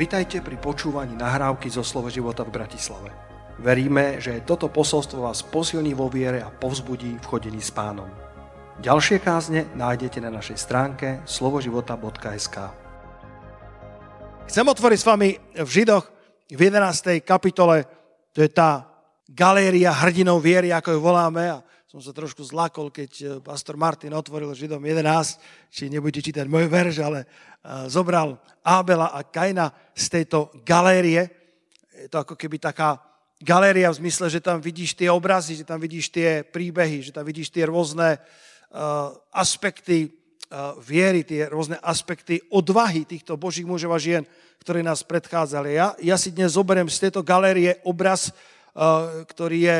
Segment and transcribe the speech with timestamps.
[0.00, 3.12] Vitajte pri počúvaní nahrávky zo Slovo života v Bratislave.
[3.60, 8.08] Veríme, že toto posolstvo vás posilní vo viere a povzbudí v chodení s pánom.
[8.80, 12.56] Ďalšie kázne nájdete na našej stránke slovoživota.sk
[14.48, 16.04] Chcem otvoriť s vami v Židoch
[16.48, 17.20] v 11.
[17.20, 17.84] kapitole,
[18.32, 18.88] to je tá
[19.28, 21.60] galéria hrdinov viery, ako ju voláme, a
[21.90, 25.42] som sa trošku zlakol, keď eh, pastor Martin otvoril Židom 11,
[25.74, 31.26] či nebudete čítať môj verš, ale eh, zobral Abela a Kaina z tejto galérie.
[31.90, 33.02] Je to ako keby taká
[33.42, 37.26] galéria v zmysle, že tam vidíš tie obrazy, že tam vidíš tie príbehy, že tam
[37.26, 40.12] vidíš tie rôzne uh, aspekty
[40.82, 44.26] viery, tie rôzne aspekty odvahy týchto božích mužov a žien,
[44.58, 45.78] ktorí nás predchádzali.
[45.78, 48.34] Ja, ja si dnes zoberiem z tejto galérie obraz,
[49.30, 49.78] ktorý je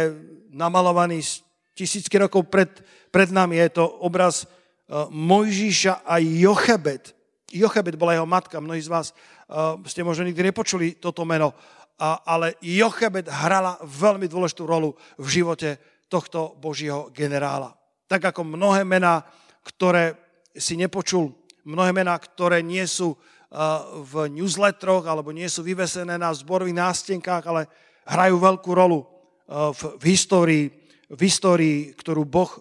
[0.54, 1.26] namalovaný
[1.74, 2.70] tisícky rokov pred,
[3.08, 3.56] pred nami.
[3.56, 7.14] Je to obraz uh, Mojžíša a Jochebet.
[7.50, 11.54] Jochebet bola jeho matka, mnohí z vás uh, ste možno nikdy nepočuli toto meno,
[12.00, 15.76] ale Jochebet hrala veľmi dôležitú rolu v živote
[16.08, 17.76] tohto božieho generála.
[18.08, 19.20] Tak ako mnohé mená,
[19.60, 20.16] ktoré
[20.56, 21.28] si nepočul,
[21.68, 23.18] mnohé mená, ktoré nie sú uh,
[24.00, 27.68] v newsletteroch alebo nie sú vyvesené na zborových nástenkách, ale
[28.08, 29.04] hrajú veľkú rolu
[29.50, 30.64] v, v histórii
[31.10, 32.58] v histórii, ktorú Boh e,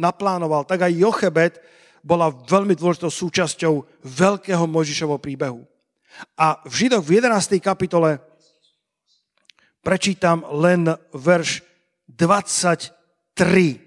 [0.00, 1.60] naplánoval, tak aj Jochebet
[2.00, 5.68] bola veľmi dôležitou súčasťou veľkého Mojžišovho príbehu.
[6.40, 7.60] A v Židoch v 11.
[7.60, 8.18] kapitole
[9.84, 11.60] prečítam len verš
[12.08, 13.78] 23.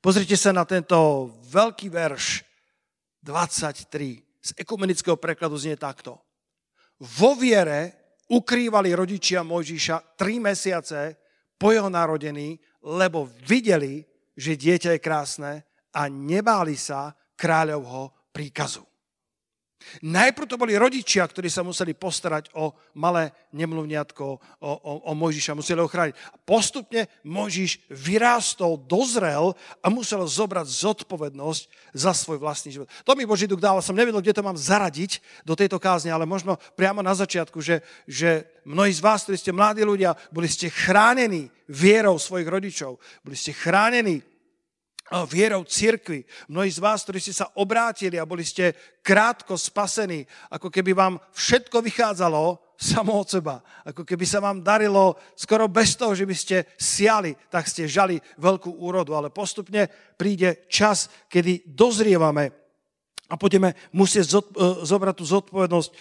[0.00, 2.46] Pozrite sa na tento veľký verš
[3.26, 4.22] 23.
[4.40, 6.16] Z ekumenického prekladu znie takto.
[7.02, 11.18] Vo viere ukrývali rodičia Mojžiša tri mesiace
[11.60, 14.00] po jeho narodení, lebo videli,
[14.32, 15.52] že dieťa je krásne
[15.92, 18.89] a nebáli sa kráľovho príkazu.
[20.04, 25.58] Najprv to boli rodičia, ktorí sa museli postarať o malé nemluvniatko, o, o, o Mojžiša,
[25.58, 26.14] museli ho chrániť.
[26.46, 31.62] Postupne Mojžiš vyrástol, dozrel a musel zobrať zodpovednosť
[31.96, 32.88] za svoj vlastný život.
[33.02, 36.28] To mi Boží duch dal, som nevedel, kde to mám zaradiť do tejto kázne, ale
[36.28, 40.70] možno priamo na začiatku, že, že mnohí z vás, ktorí ste mladí ľudia, boli ste
[40.70, 44.29] chránení vierou svojich rodičov, boli ste chránení
[45.26, 46.22] vierou cirkvi.
[46.46, 50.22] Mnohí z vás, ktorí ste sa obrátili a boli ste krátko spasení,
[50.54, 53.60] ako keby vám všetko vychádzalo samo od seba.
[53.84, 58.22] Ako keby sa vám darilo skoro bez toho, že by ste siali, tak ste žali
[58.38, 59.12] veľkú úrodu.
[59.18, 62.54] Ale postupne príde čas, kedy dozrievame
[63.30, 64.36] a budeme musieť e,
[64.82, 65.96] zobrať tú zodpovednosť e,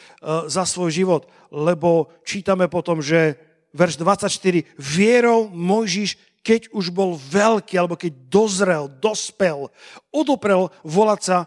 [0.50, 3.38] za svoj život, lebo čítame potom, že
[3.70, 6.18] verš 24, vierou Mojžiš
[6.50, 9.70] keď už bol veľký, alebo keď dozrel, dospel,
[10.10, 11.38] odoprel volať sa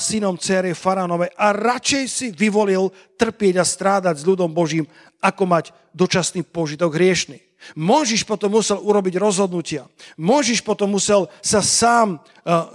[0.00, 2.88] synom céry Faránovej a radšej si vyvolil
[3.20, 4.88] trpieť a strádať s ľudom Božím,
[5.20, 7.44] ako mať dočasný požitok hriešný.
[7.76, 9.84] Môžiš potom musel urobiť rozhodnutia.
[10.16, 12.22] Môžiš potom musel sa sám,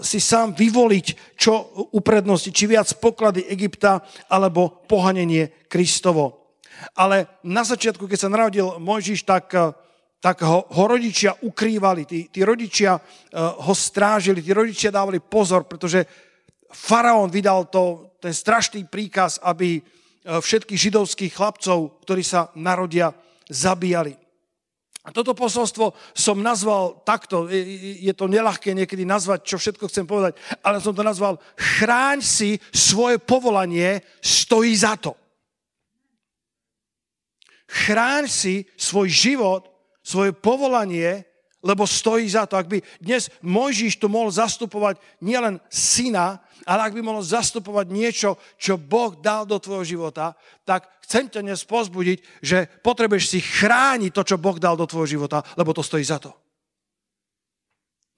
[0.06, 6.54] si sám vyvoliť, čo uprednosti, či viac poklady Egypta, alebo pohanenie Kristovo.
[6.94, 9.56] Ale na začiatku, keď sa narodil Mojžiš, tak
[10.24, 15.68] tak ho, ho rodičia ukrývali, tí, tí rodičia uh, ho strážili, tí rodičia dávali pozor,
[15.68, 16.08] pretože
[16.72, 23.12] faraón vydal to, ten strašný príkaz, aby uh, všetkých židovských chlapcov, ktorí sa narodia,
[23.52, 24.16] zabíjali.
[25.04, 30.08] A toto posolstvo som nazval takto, je, je to nelahké niekedy nazvať, čo všetko chcem
[30.08, 35.20] povedať, ale som to nazval chráň si svoje povolanie, stojí za to.
[37.68, 39.73] Chráň si svoj život,
[40.04, 41.24] svoje povolanie,
[41.64, 42.60] lebo stojí za to.
[42.60, 48.36] Ak by dnes Mojžiš tu mohol zastupovať nielen syna, ale ak by mohol zastupovať niečo,
[48.60, 50.36] čo Boh dal do tvojho života,
[50.68, 55.20] tak chcem ťa dnes pozbudiť, že potrebuješ si chrániť to, čo Boh dal do tvojho
[55.20, 56.36] života, lebo to stojí za to.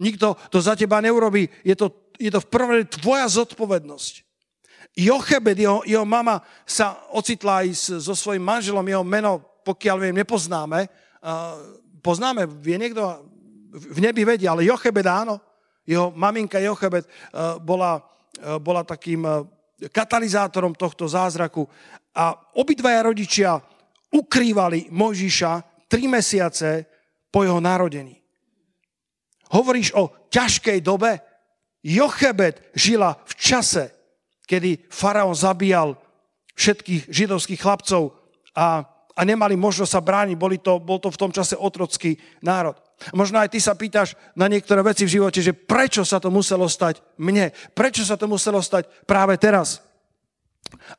[0.02, 1.48] Nikto to za teba neurobí.
[1.64, 4.26] Je to, je to v prvom rade tvoja zodpovednosť.
[4.96, 10.88] Jochebed, jeho, jeho mama sa ocitla aj so svojím manželom, jeho meno, pokiaľ viem, nepoznáme,
[12.06, 13.02] poznáme, vie niekto,
[13.74, 15.42] v nebi vedia, ale Jochebed áno,
[15.90, 17.10] jeho maminka Jochebed
[17.66, 18.06] bola,
[18.62, 19.26] bola takým
[19.90, 21.66] katalizátorom tohto zázraku
[22.14, 23.58] a obidvaja rodičia
[24.14, 25.52] ukrývali Mojžiša
[25.90, 26.86] tri mesiace
[27.34, 28.16] po jeho narodení.
[29.52, 31.20] Hovoríš o ťažkej dobe?
[31.86, 33.94] Jochebed žila v čase,
[34.50, 36.00] kedy faraón zabíjal
[36.58, 38.16] všetkých židovských chlapcov
[38.58, 40.36] a a nemali možnosť sa brániť.
[40.36, 42.76] Boli to, bol to v tom čase otrocký národ.
[43.16, 46.68] Možno aj ty sa pýtaš na niektoré veci v živote, že prečo sa to muselo
[46.68, 47.52] stať mne?
[47.76, 49.84] Prečo sa to muselo stať práve teraz?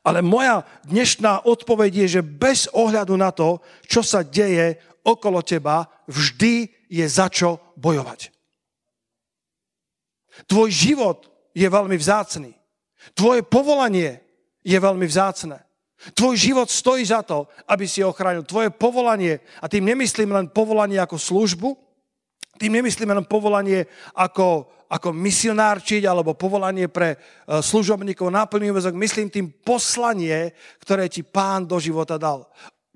[0.01, 5.85] Ale moja dnešná odpoveď je, že bez ohľadu na to, čo sa deje okolo teba,
[6.09, 8.33] vždy je za čo bojovať.
[10.45, 11.25] Tvoj život
[11.57, 12.53] je veľmi vzácný.
[13.17, 14.21] Tvoje povolanie
[14.61, 15.66] je veľmi vzácne.
[16.13, 18.45] Tvoj život stojí za to, aby si ochránil.
[18.45, 21.69] Tvoje povolanie, a tým nemyslím len povolanie ako službu,
[22.57, 23.85] tým nemyslím len povolanie
[24.17, 27.17] ako, ako misionárčiť alebo povolanie pre e,
[27.61, 28.97] služobníkov náplný úvezok.
[28.97, 32.49] Myslím tým poslanie, ktoré ti pán do života dal.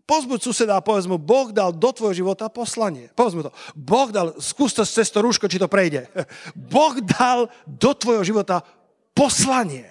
[0.06, 3.08] Pozbuď suseda a povedz mu, Boh dal do tvojho života poslanie.
[3.14, 3.54] Povedz mu to.
[3.78, 6.10] Boh dal, skús to cez to rúško, či to prejde.
[6.74, 8.66] Boh dal do tvojho života
[9.14, 9.88] poslanie.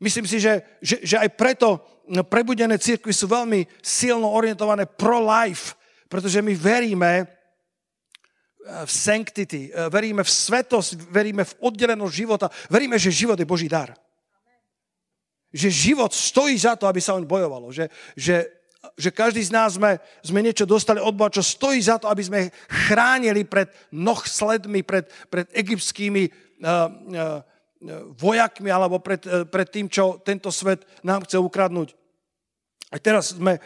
[0.00, 1.84] Myslím si, že, že, že aj preto
[2.24, 5.76] prebudené církvy sú veľmi silno orientované pro-life,
[6.08, 7.26] pretože my veríme eh,
[8.64, 13.68] v sanctity, eh, veríme v svetosť, veríme v oddelenosť života, veríme, že život je Boží
[13.68, 13.92] dar.
[15.52, 17.68] Že život stojí za to, aby sa oň bojovalo.
[17.68, 18.48] Že, že,
[18.96, 22.22] že každý z nás sme, sme niečo dostali od Boha, čo stojí za to, aby
[22.22, 22.40] sme
[22.88, 27.49] chránili pred noh sledmi, pred, pred egyptskými uh, uh,
[28.20, 31.96] vojakmi alebo pred, e, pred tým, čo tento svet nám chce ukradnúť.
[32.92, 33.60] A teraz sme, e,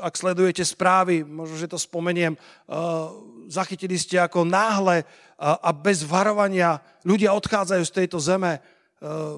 [0.00, 2.38] ak sledujete správy, možno, že to spomeniem, e,
[3.52, 5.04] zachytili ste ako náhle
[5.42, 8.62] a bez varovania ľudia odchádzajú z tejto zeme.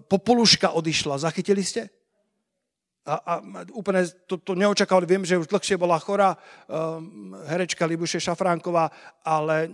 [0.05, 1.89] Popoluška odišla, zachytili ste?
[3.05, 3.33] A, a
[3.77, 5.05] úplne to, to neočakávali.
[5.05, 8.89] Viem, že už dlhšie bola chorá um, herečka Libuše Šafránková,
[9.21, 9.69] ale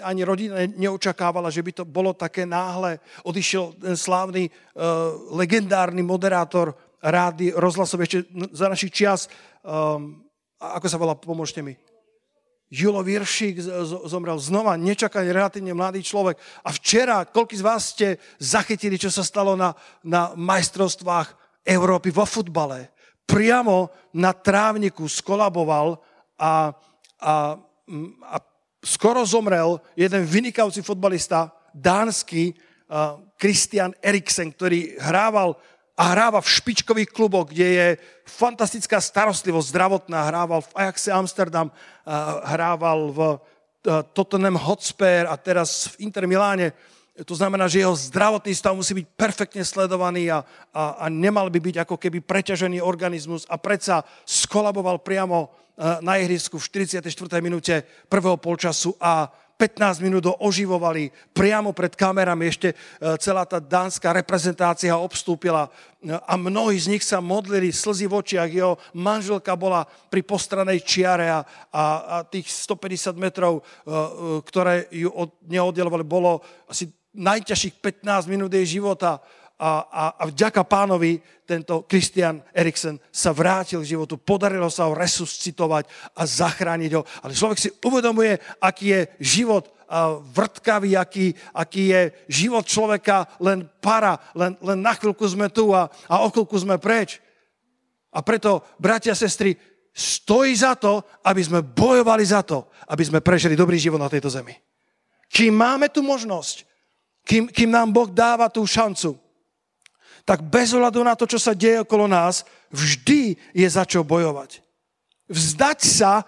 [0.00, 3.04] ani rodina neočakávala, že by to bolo také náhle.
[3.28, 6.72] Odišiel ten slávny, uh, legendárny moderátor
[7.04, 8.24] rády rozhlasov ešte
[8.56, 9.28] za našich čias.
[9.60, 10.24] Um,
[10.56, 11.76] ako sa volá, pomôžte mi.
[12.72, 13.60] Julo Viršík
[14.08, 16.40] zomrel znova, nečakaný, relatívne mladý človek.
[16.64, 22.28] A včera, koľko z vás ste zachytili, čo sa stalo na, na majstrovstvách Európy vo
[22.28, 22.92] futbale.
[23.24, 25.96] Priamo na trávniku skolaboval
[26.36, 26.76] a,
[27.18, 27.56] a,
[28.28, 28.36] a
[28.84, 32.52] skoro zomrel jeden vynikajúci futbalista, dánsky,
[33.40, 35.56] Christian Eriksen, ktorý hrával
[35.94, 37.88] a hráva v špičkových kluboch, kde je
[38.26, 40.26] fantastická starostlivosť zdravotná.
[40.26, 41.70] Hrával v Ajaxe Amsterdam,
[42.44, 43.20] hrával v
[44.12, 46.74] Tottenham Hotspur a teraz v Inter Miláne
[47.22, 50.42] to znamená, že jeho zdravotný stav musí byť perfektne sledovaný a,
[50.74, 55.48] a, a nemal by byť ako keby preťažený organizmus a predsa skolaboval priamo e,
[56.02, 57.06] na ihrisku v 44.
[57.38, 62.50] minúte prvého polčasu a 15 minút oživovali priamo pred kamerami.
[62.50, 62.76] Ešte e,
[63.22, 65.70] celá tá dánska reprezentácia obstúpila
[66.02, 68.50] e, a mnohí z nich sa modlili, slzy v očiach.
[68.50, 73.62] Jeho manželka bola pri postranej čiare a, a, a tých 150 metrov,
[74.50, 79.22] ktoré ju od, neoddelovali, bolo asi najťažších 15 minút jej života
[79.54, 84.98] a, a, a vďaka pánovi tento Christian Eriksen sa vrátil k životu, podarilo sa ho
[84.98, 85.86] resuscitovať
[86.18, 87.06] a zachrániť ho.
[87.22, 89.70] Ale človek si uvedomuje, aký je život
[90.34, 95.86] vrtkavý, aký, aký je život človeka len para, len, len na chvíľku sme tu a,
[96.10, 97.22] a o chvíľku sme preč.
[98.14, 99.54] A preto, bratia a sestry,
[99.94, 104.30] stojí za to, aby sme bojovali za to, aby sme prežili dobrý život na tejto
[104.30, 104.54] zemi.
[105.30, 106.66] Kým máme tu možnosť,
[107.24, 109.16] kým, kým nám Boh dáva tú šancu,
[110.24, 114.64] tak bez ohľadu na to, čo sa deje okolo nás, vždy je za čo bojovať.
[115.28, 116.24] Vzdať sa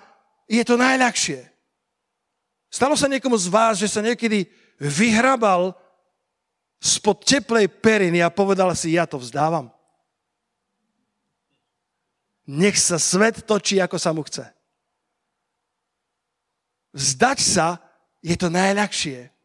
[0.48, 1.40] je to najľahšie.
[2.68, 5.72] Stalo sa niekomu z vás, že sa niekedy vyhrabal
[6.76, 9.72] spod teplej periny a povedal si, ja to vzdávam.
[12.46, 14.44] Nech sa svet točí, ako sa mu chce.
[16.94, 17.80] Vzdať sa
[18.22, 19.35] je to najľahšie.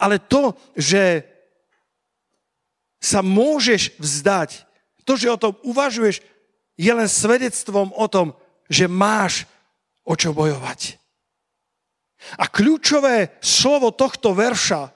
[0.00, 1.24] Ale to, že
[3.04, 4.64] sa môžeš vzdať,
[5.04, 6.24] to, že o tom uvažuješ,
[6.74, 8.32] je len svedectvom o tom,
[8.72, 9.44] že máš
[10.08, 10.96] o čo bojovať.
[12.40, 14.88] A kľúčové slovo tohto verša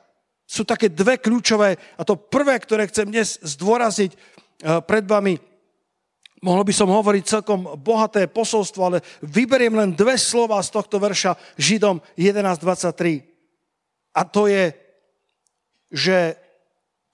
[0.48, 5.36] sú také dve kľúčové, a to prvé, ktoré chcem dnes zdôraziť eh, pred vami,
[6.40, 11.36] mohlo by som hovoriť celkom bohaté posolstvo, ale vyberiem len dve slova z tohto verša
[11.60, 13.37] Židom 11.23.
[14.18, 14.74] A to je,
[15.94, 16.34] že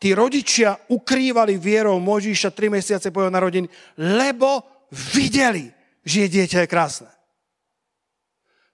[0.00, 3.68] tí rodičia ukrývali vierou Mojžiša 3 mesiace po jeho narodení,
[4.00, 4.64] lebo
[5.12, 5.68] videli,
[6.00, 7.10] že dieťa je krásne.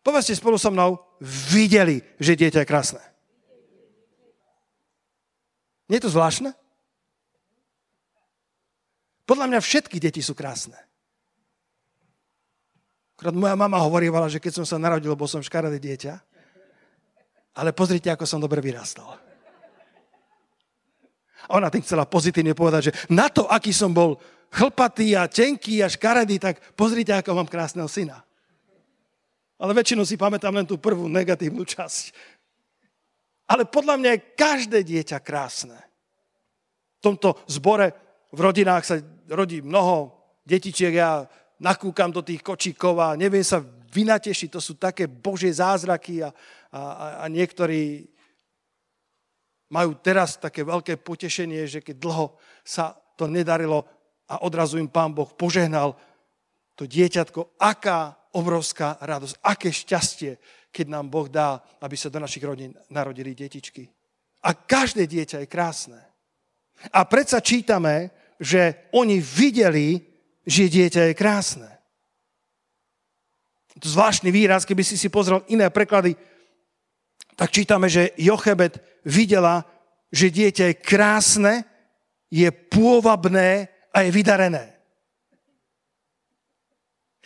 [0.07, 1.03] Povedzte spolu so mnou,
[1.51, 3.03] videli, že dieťa je krásne.
[5.91, 6.55] Nie je to zvláštne?
[9.27, 10.79] Podľa mňa všetky deti sú krásne.
[13.19, 16.30] Akorát moja mama hovorívala, že keď som sa narodil, bol som škaredé dieťa
[17.57, 19.11] ale pozrite, ako som dobre vyrastol.
[21.50, 24.19] ona tým chcela pozitívne povedať, že na to, aký som bol
[24.50, 28.23] chlpatý a tenký a škaredý, tak pozrite, ako mám krásneho syna.
[29.61, 32.16] Ale väčšinou si pamätám len tú prvú negatívnu časť.
[33.50, 35.76] Ale podľa mňa je každé dieťa krásne.
[36.99, 37.92] V tomto zbore
[38.30, 40.14] v rodinách sa rodí mnoho
[40.47, 41.26] detičiek, ja
[41.59, 46.30] nakúkam do tých kočíkov a neviem sa vynatešiť, to sú také božie zázraky a,
[46.71, 46.83] a,
[47.23, 48.07] a niektorí
[49.71, 52.27] majú teraz také veľké potešenie, že keď dlho
[52.67, 53.87] sa to nedarilo
[54.31, 55.95] a odrazu im pán Boh požehnal
[56.75, 60.33] to dieťatko, aká obrovská radosť, aké šťastie,
[60.71, 63.91] keď nám Boh dá, aby sa do našich rodín narodili detičky.
[64.47, 66.00] A každé dieťa je krásne.
[66.95, 70.00] A predsa čítame, že oni videli,
[70.47, 71.69] že dieťa je krásne.
[73.77, 76.17] To zvláštny výraz, keby si si pozrel iné preklady,
[77.40, 79.64] tak čítame, že Jochebet videla,
[80.12, 81.64] že dieťa je krásne,
[82.28, 84.76] je pôvabné a je vydarené.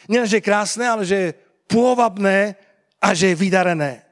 [0.06, 1.30] Nie, že je krásne, ale že je
[1.66, 2.54] pôvabné
[3.02, 4.06] a že je vydarené.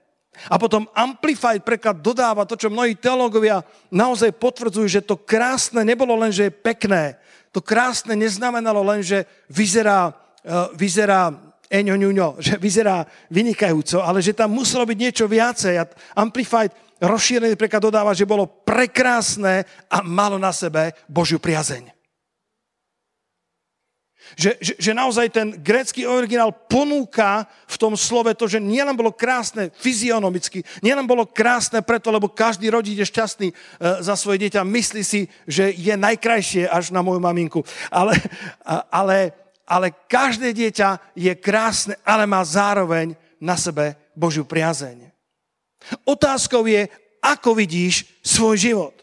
[0.51, 3.63] A potom Amplified preklad dodáva to, čo mnohí teológovia
[3.95, 7.15] naozaj potvrdzujú, že to krásne nebolo len, že je pekné.
[7.55, 14.53] To krásne neznamenalo len, že vyzerá, uh, vyzerá eňo, že vyzerá vynikajúco, ale že tam
[14.53, 15.75] muselo byť niečo viacej.
[15.81, 15.89] A
[16.21, 21.91] Amplified rozšírený preklad dodáva, že bolo prekrásne a malo na sebe Božiu priazeň.
[24.33, 29.13] Že, že, že naozaj ten grécky originál ponúka v tom slove to, že nielen bolo
[29.13, 33.55] krásne fyzionomicky, nielen bolo krásne preto, lebo každý rodič je šťastný e,
[34.01, 37.61] za svoje dieťa, myslí si, že je najkrajšie až na moju maminku.
[37.93, 38.17] Ale,
[38.89, 45.11] ale ale každé dieťa je krásne, ale má zároveň na sebe Božiu priazeň.
[46.07, 46.87] Otázkou je,
[47.23, 48.95] ako vidíš svoj život.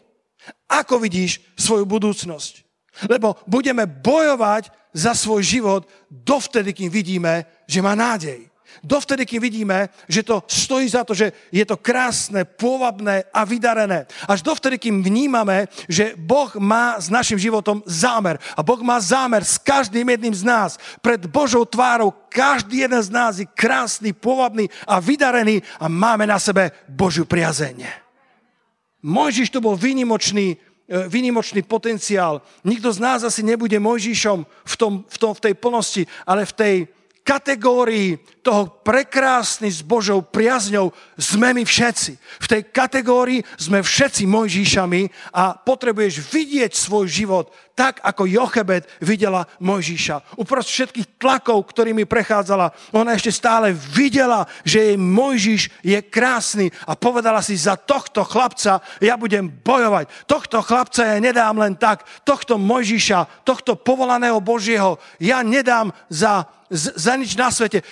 [0.68, 2.64] Ako vidíš svoju budúcnosť.
[3.08, 8.49] Lebo budeme bojovať za svoj život dovtedy, kým vidíme, že má nádej.
[8.80, 14.06] Dovtedy, keď vidíme, že to stojí za to, že je to krásne, pôvabné a vydarené.
[14.24, 18.40] Až dovtedy, kým vnímame, že Boh má s našim životom zámer.
[18.56, 20.70] A Boh má zámer s každým jedným z nás.
[21.04, 26.38] Pred Božou tvárou každý jeden z nás je krásny, pôvabný a vydarený a máme na
[26.38, 27.84] sebe Božiu priazeň.
[29.00, 32.44] Mojžiš to bol výnimočný, e, výnimočný potenciál.
[32.64, 36.52] Nikto z nás asi nebude Mojžišom v, tom, v, tom, v tej plnosti, ale v
[36.52, 36.74] tej,
[37.30, 42.18] kategórii toho prekrásny s Božou priazňou sme my všetci.
[42.42, 49.48] V tej kategórii sme všetci Mojžíšami a potrebuješ vidieť svoj život tak, ako Jochebed videla
[49.56, 50.36] Mojžíša.
[50.36, 56.92] Uprost všetkých tlakov, ktorými prechádzala, ona ešte stále videla, že jej Mojžíš je krásny a
[56.92, 60.28] povedala si, za tohto chlapca ja budem bojovať.
[60.28, 62.04] Tohto chlapca ja nedám len tak.
[62.28, 67.82] Tohto Mojžíša, tohto povolaného Božieho ja nedám za za nič na svete.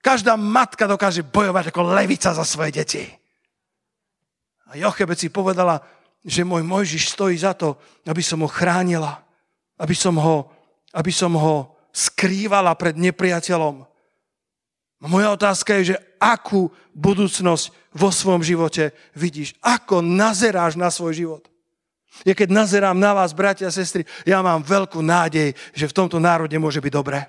[0.00, 3.04] Každá matka dokáže bojovať ako levica za svoje deti.
[4.70, 5.82] A Jochebed si povedala,
[6.22, 9.20] že môj Mojžiš stojí za to, aby som ho chránila,
[9.80, 10.52] aby som ho,
[10.92, 13.88] aby som ho skrývala pred nepriateľom.
[15.08, 19.56] Moja otázka je, že akú budúcnosť vo svojom živote vidíš?
[19.64, 21.42] Ako nazeráš na svoj život?
[22.28, 26.20] Ja keď nazerám na vás, bratia a sestry, ja mám veľkú nádej, že v tomto
[26.20, 27.24] národe môže byť dobré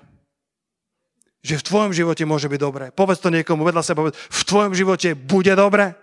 [1.42, 2.86] že v tvojom živote môže byť dobré.
[2.94, 5.98] Povedz to niekomu, vedľa sa povedz, v tvojom živote bude dobré.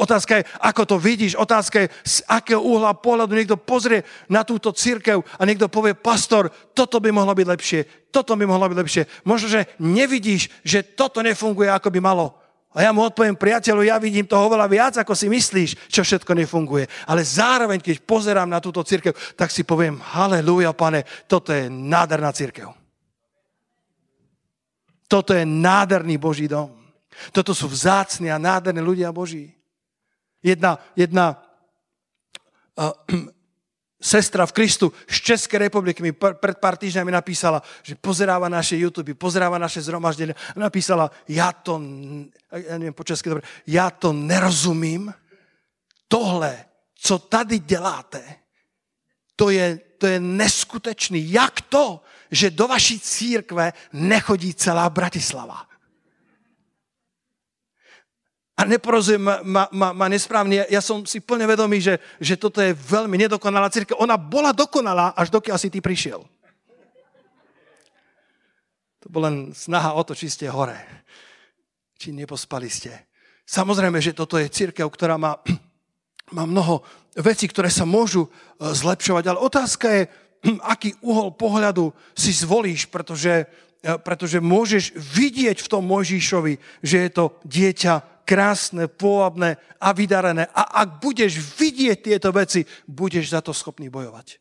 [0.00, 4.00] Otázka je, ako to vidíš, otázka je, z akého uhla pohľadu niekto pozrie
[4.32, 8.64] na túto církev a niekto povie, pastor, toto by mohlo byť lepšie, toto by mohlo
[8.72, 9.02] byť lepšie.
[9.28, 12.32] Možno, že nevidíš, že toto nefunguje, ako by malo.
[12.72, 16.32] A ja mu odpoviem, priateľu, ja vidím toho oveľa viac, ako si myslíš, čo všetko
[16.32, 16.88] nefunguje.
[17.04, 22.32] Ale zároveň, keď pozerám na túto církev, tak si poviem, halleluja, pane, toto je nádherná
[22.32, 22.72] církev.
[25.10, 26.72] Toto je nádherný Boží dom.
[27.36, 29.59] Toto sú vzácni a nádherní ľudia Boží.
[30.42, 31.36] Jedna, jedna
[32.76, 32.92] uh,
[34.00, 39.12] sestra v Kristu z Českej republiky mi pred pár týždňami napísala, že pozeráva naše YouTube,
[39.14, 40.32] pozeráva naše zhromaždenie.
[40.56, 41.76] Napísala, ja to,
[42.48, 45.12] ja neviem po česky dobre, ja to nerozumím.
[46.08, 46.64] Tohle,
[46.96, 48.24] co tady děláte,
[49.36, 51.32] to je, to je neskutečný.
[51.32, 55.69] Jak to, že do vaší církve nechodí celá Bratislava?
[58.60, 60.60] A neporozumiem ma, ma, ma, nesprávne.
[60.60, 63.96] Ja, ja som si plne vedomý, že, že toto je veľmi nedokonalá církev.
[63.96, 66.20] Ona bola dokonalá, až dokiaľ si ty prišiel.
[69.00, 70.76] To bola len snaha o to, či ste hore.
[71.96, 72.92] Či nepospali ste.
[73.48, 75.40] Samozrejme, že toto je církev, ktorá má
[76.36, 76.82] má mnoho
[77.18, 78.30] vecí, ktoré sa môžu e,
[78.70, 80.02] zlepšovať, ale otázka je,
[80.72, 83.46] aký uhol pohľadu si zvolíš, pretože,
[83.82, 90.48] e, pretože môžeš vidieť v tom Mojžišovi, že je to dieťa krásne, pôvabné a vydarené.
[90.52, 94.40] A ak budeš vidieť tieto veci, budeš za to schopný bojovať.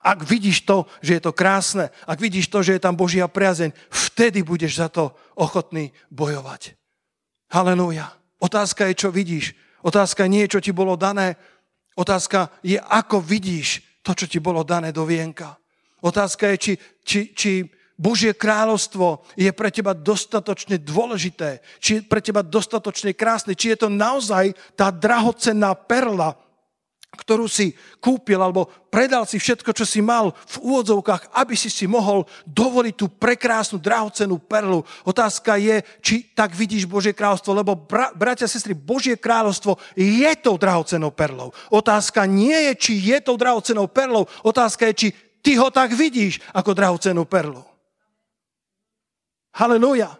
[0.00, 3.72] Ak vidíš to, že je to krásne, ak vidíš to, že je tam Božia priazeň,
[3.92, 6.76] vtedy budeš za to ochotný bojovať.
[7.52, 8.08] Halelúja.
[8.40, 9.52] Otázka je, čo vidíš.
[9.84, 11.36] Otázka nie je, čo ti bolo dané.
[11.94, 15.56] Otázka je, ako vidíš to, čo ti bolo dané do vienka.
[16.04, 16.72] Otázka je, či,
[17.04, 17.52] či, či
[17.94, 23.86] Božie kráľovstvo je pre teba dostatočne dôležité, či je pre teba dostatočne krásne, či je
[23.86, 26.34] to naozaj tá drahocenná perla,
[27.14, 31.86] ktorú si kúpil alebo predal si všetko, čo si mal v úvodzovkách, aby si si
[31.86, 34.82] mohol dovoliť tú prekrásnu, drahocenú perlu.
[35.06, 40.58] Otázka je, či tak vidíš Božie kráľovstvo, lebo bra, bratia sestry, Božie kráľovstvo je tou
[40.58, 41.54] drahocenou perlou.
[41.70, 45.08] Otázka nie je, či je tou drahocenou perlou, otázka je, či
[45.38, 47.73] ty ho tak vidíš ako drahocenú perlu.
[49.54, 50.18] Halelujá.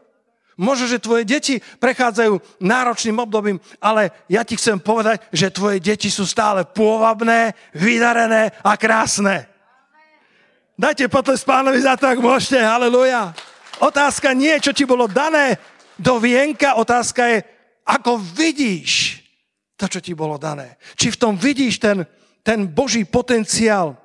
[0.55, 6.07] Možno, že tvoje deti prechádzajú náročným obdobím, ale ja ti chcem povedať, že tvoje deti
[6.07, 9.51] sú stále pôvabné, vydarené a krásne.
[10.79, 12.63] Dajte potles pánovi za to, ak môžete.
[12.63, 13.35] Haleluja.
[13.83, 15.59] Otázka nie, čo ti bolo dané
[15.99, 17.39] do vienka, otázka je,
[17.83, 19.23] ako vidíš
[19.75, 20.79] to, čo ti bolo dané.
[20.95, 22.07] Či v tom vidíš ten,
[22.47, 23.99] ten Boží potenciál,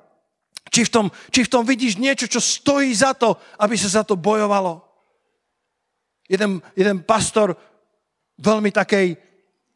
[0.66, 4.02] či v, tom, či v tom vidíš niečo, čo stojí za to, aby sa za
[4.02, 4.89] to bojovalo
[6.30, 7.58] jeden, jeden pastor
[8.38, 9.18] veľmi takej,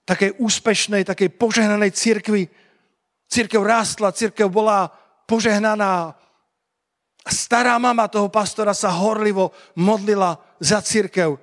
[0.07, 2.47] takej úspešnej, takej požehnanej cirkvi.
[3.27, 4.87] Církev rástla, církev bola
[5.27, 6.15] požehnaná.
[7.27, 11.41] Stará mama toho pastora sa horlivo modlila za církev,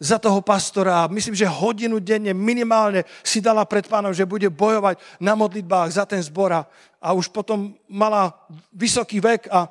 [0.00, 1.06] za toho pastora.
[1.06, 6.04] Myslím, že hodinu denne minimálne si dala pred pánom, že bude bojovať na modlitbách za
[6.08, 6.66] ten zbor.
[6.98, 8.34] A už potom mala
[8.72, 9.68] vysoký vek a,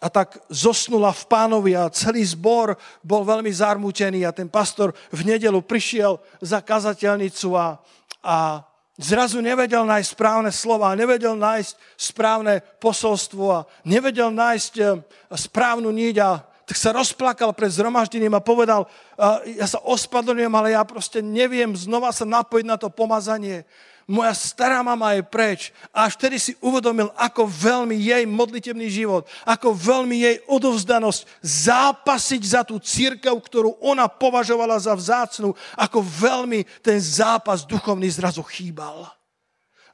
[0.00, 2.72] a tak zosnula v pánovi a celý zbor
[3.04, 7.76] bol veľmi zarmútený a ten pastor v nedelu prišiel za kazateľnicu a,
[8.24, 8.64] a
[9.00, 15.00] zrazu nevedel nájsť správne slova, nevedel nájsť správne posolstvo a nevedel nájsť eh,
[15.36, 20.76] správnu niť a tak sa rozplakal pred zhromaždením a povedal, eh, ja sa ospadlňujem, ale
[20.76, 23.68] ja proste neviem znova sa napojiť na to pomazanie
[24.10, 25.70] moja stará mama je preč.
[25.94, 32.42] A až vtedy si uvedomil, ako veľmi jej modlitebný život, ako veľmi jej odovzdanosť zápasiť
[32.42, 39.19] za tú církev, ktorú ona považovala za vzácnu, ako veľmi ten zápas duchovný zrazu chýbal.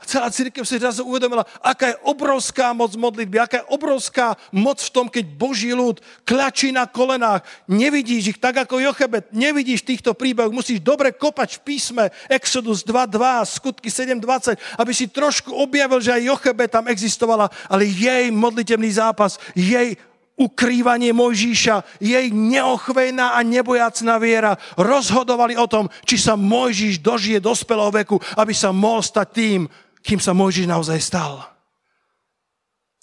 [0.07, 4.95] Celá církev si zrazu uvedomila, aká je obrovská moc modlitby, aká je obrovská moc v
[4.95, 7.43] tom, keď Boží ľud klačí na kolenách.
[7.67, 13.19] Nevidíš ich tak ako Jochebet, nevidíš týchto príbehov, musíš dobre kopať v písme Exodus 2.2,
[13.51, 19.43] skutky 7.20, aby si trošku objavil, že aj Jochebet tam existovala, ale jej modlitebný zápas,
[19.59, 19.99] jej
[20.37, 27.91] ukrývanie Mojžíša, jej neochvejná a nebojacná viera rozhodovali o tom, či sa Mojžíš dožije dospelého
[28.05, 29.61] veku, aby sa mohol stať tým,
[30.07, 31.43] kým sa Mojžiš naozaj stal.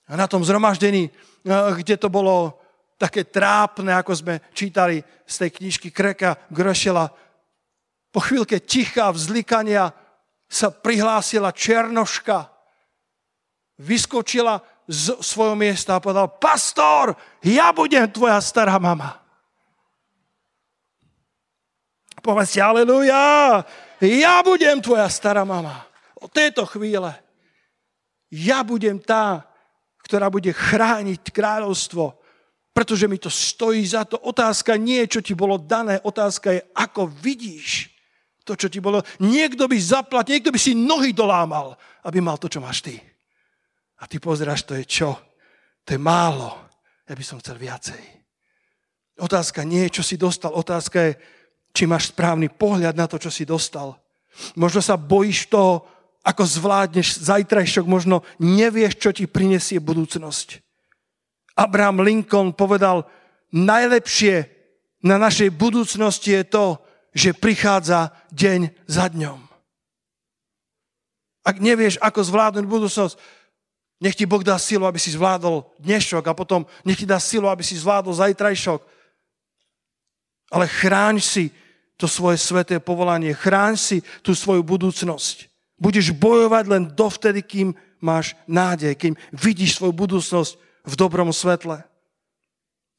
[0.07, 2.55] A na tom zhromaždení, eh, kde to bolo
[2.95, 7.11] také trápne, ako sme čítali z tej knižky Kreka Grešela,
[8.13, 9.91] po chvíľke ticha vzlikania
[10.47, 12.47] sa prihlásila Černoška,
[13.81, 19.17] vyskočila z svojho miesta a povedal, pastor, ja budem tvoja stará mama.
[22.21, 23.65] Povedzte, aleluja,
[23.99, 25.92] ja budem tvoja stará mama
[26.23, 27.11] od tejto chvíle
[28.33, 29.45] ja budem tá,
[30.01, 32.17] ktorá bude chrániť kráľovstvo,
[32.73, 34.17] pretože mi to stojí za to.
[34.17, 37.93] Otázka nie je, čo ti bolo dané, otázka je, ako vidíš
[38.41, 39.05] to, čo ti bolo.
[39.21, 42.97] Niekto by zaplatil, niekto by si nohy dolámal, aby mal to, čo máš ty.
[44.01, 45.15] A ty pozeráš, to je čo?
[45.85, 46.57] To je málo.
[47.05, 48.01] Ja by som chcel viacej.
[49.21, 50.51] Otázka nie je, čo si dostal.
[50.57, 51.13] Otázka je,
[51.69, 53.93] či máš správny pohľad na to, čo si dostal.
[54.57, 55.85] Možno sa bojíš toho,
[56.23, 60.63] ako zvládneš zajtrajšok, možno nevieš, čo ti prinesie budúcnosť.
[61.59, 63.05] Abraham Lincoln povedal,
[63.51, 64.47] najlepšie
[65.03, 66.65] na našej budúcnosti je to,
[67.13, 69.39] že prichádza deň za dňom.
[71.43, 73.15] Ak nevieš, ako zvládnuť budúcnosť,
[73.99, 77.51] nech ti Boh dá silu, aby si zvládol dnešok a potom nech ti dá silu,
[77.51, 78.79] aby si zvládol zajtrajšok.
[80.55, 81.51] Ale chráň si
[81.99, 85.52] to svoje sveté povolanie, chráň si tú svoju budúcnosť.
[85.83, 90.51] Budeš bojovať len dovtedy, kým máš nádej, kým vidíš svoju budúcnosť
[90.87, 91.83] v dobrom svetle.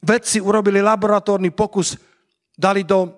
[0.05, 1.97] Vedci urobili laboratórny pokus,
[2.53, 3.17] dali do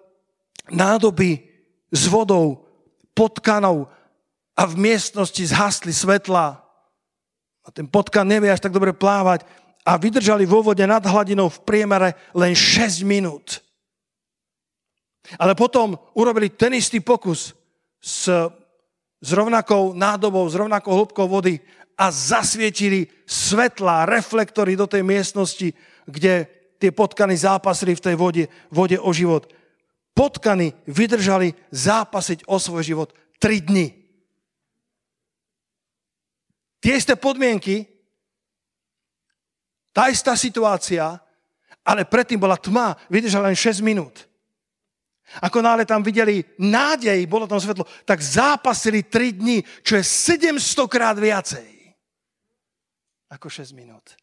[0.71, 1.43] nádoby
[1.91, 2.63] s vodou
[3.11, 3.91] potkanov
[4.55, 6.63] a v miestnosti zhasli svetla
[7.67, 9.43] a ten potkan nevie až tak dobre plávať
[9.83, 13.67] a vydržali vo vode nad hladinou v priemere len 6 minút.
[15.43, 17.51] Ale potom urobili ten istý pokus
[17.99, 18.31] s,
[19.21, 21.61] s rovnakou nádobou, s rovnakou hĺbkou vody
[21.97, 25.73] a zasvietili svetla, reflektory do tej miestnosti,
[26.05, 29.49] kde tie potkany zápasili v tej vode, vode o život.
[30.13, 33.09] Potkany vydržali zápasiť o svoj život
[33.41, 33.87] 3 dni.
[36.81, 37.89] Tie isté podmienky,
[39.97, 41.17] tá istá situácia,
[41.81, 44.29] ale predtým bola tma, vydržala len 6 minút.
[45.43, 50.87] Ako nále tam videli nádej, bolo tam svetlo, tak zápasili 3 dní, čo je 700
[50.87, 51.77] krát viacej
[53.31, 54.15] ako 6 minút.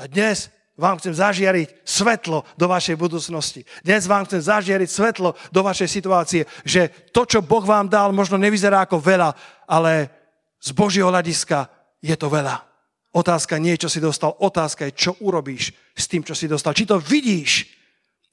[0.00, 3.68] A dnes vám chcem zažiariť svetlo do vašej budúcnosti.
[3.84, 8.40] Dnes vám chcem zažiariť svetlo do vašej situácie, že to, čo Boh vám dal, možno
[8.40, 9.30] nevyzerá ako veľa,
[9.68, 10.08] ale
[10.56, 11.68] z Božieho hľadiska
[12.00, 12.64] je to veľa.
[13.12, 16.72] Otázka nie je, čo si dostal, otázka je, čo urobíš s tým, čo si dostal.
[16.72, 17.79] Či to vidíš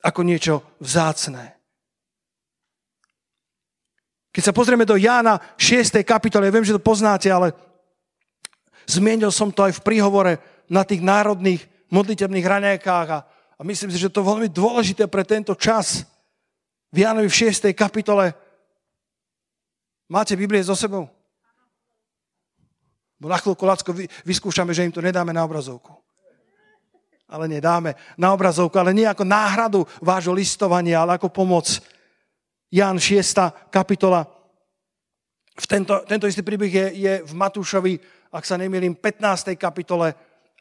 [0.01, 1.57] ako niečo vzácné.
[4.31, 5.97] Keď sa pozrieme do Jána 6.
[6.05, 7.57] kapitole, ja viem, že to poznáte, ale
[8.85, 10.37] zmienil som to aj v príhovore
[10.69, 13.19] na tých národných modlitebných raňajkách a,
[13.57, 16.05] a myslím si, že to je veľmi dôležité pre tento čas.
[16.93, 17.73] V Jánovi v 6.
[17.73, 18.37] kapitole
[20.05, 21.09] máte Biblie so sebou?
[23.17, 26.06] Bo na chvíľku, Lacko, vyskúšame, že im to nedáme na obrazovku.
[27.27, 31.67] Ale nedáme na obrazovku, ale nie ako náhradu vášho listovania, ale ako pomoc.
[32.71, 33.71] Jan 6.
[33.71, 34.23] kapitola.
[35.57, 37.99] V tento, tento istý príbeh je, je v Matúšovi,
[38.31, 39.59] ak sa nemýlim, 15.
[39.59, 40.13] kapitole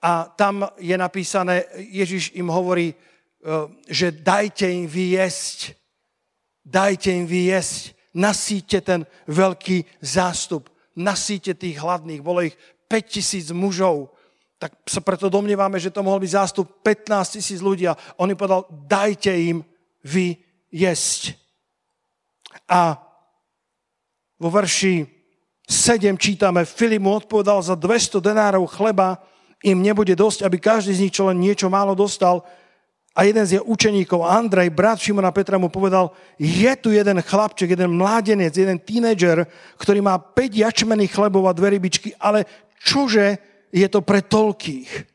[0.03, 2.97] a tam je napísané, Ježiš im hovorí, e,
[3.91, 5.77] že dajte im vyjesť,
[6.65, 12.25] dajte im vyjesť, nasíte ten veľký zástup nasíte tých hladných.
[12.25, 12.57] Bolo ich
[12.89, 14.16] 5000 mužov.
[14.57, 18.39] Tak sa preto domnievame, že to mohol byť zástup 15 tisíc ľudí a on im
[18.39, 19.61] povedal, dajte im
[20.01, 20.41] vy
[20.73, 21.37] jesť.
[22.65, 22.97] A
[24.41, 25.05] vo verši
[25.69, 29.21] 7 čítame, Filip mu odpovedal, za 200 denárov chleba
[29.61, 32.41] im nebude dosť, aby každý z nich čo len niečo málo dostal,
[33.17, 37.73] a jeden z jeho učeníkov, Andrej, brat Šimona Petra, mu povedal, je tu jeden chlapček,
[37.73, 39.49] jeden mládenec, jeden tínedžer,
[39.81, 42.45] ktorý má 5 jačmených chlebov a dve rybičky, ale
[42.77, 43.41] čože
[43.77, 45.13] je to pre toľkých?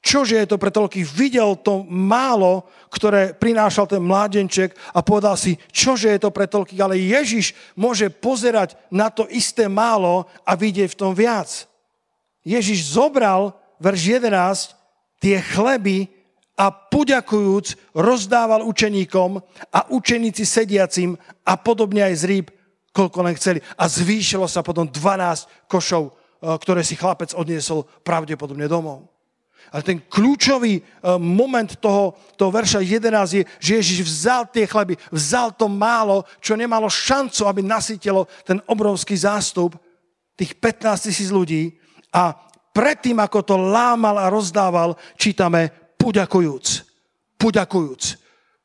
[0.00, 1.06] Čože je to pre toľkých?
[1.12, 6.80] Videl to málo, ktoré prinášal ten mládenček a povedal si, čože je to pre toľkých,
[6.80, 11.68] ale Ježiš môže pozerať na to isté málo a vidieť v tom viac.
[12.42, 14.72] Ježiš zobral, verš 11,
[15.20, 16.08] tie chleby
[16.56, 19.36] a poďakujúc rozdával učeníkom
[19.68, 22.46] a učeníci sediacim a podobne aj z rýb,
[22.96, 23.60] koľko len chceli.
[23.76, 29.10] A zvýšilo sa potom 12 košov, ktoré si chlapec odniesol pravdepodobne domov.
[29.68, 30.82] Ale ten kľúčový e,
[31.20, 36.56] moment toho, toho verša 11 je, že Ježiš vzal tie chleby, vzal to málo, čo
[36.56, 39.76] nemalo šancu, aby nasytilo ten obrovský zástup
[40.34, 41.76] tých 15 tisíc ľudí
[42.10, 42.34] a
[42.72, 45.68] predtým, ako to lámal a rozdával, čítame,
[46.00, 46.66] poďakujúc.
[47.36, 48.02] Poďakujúc.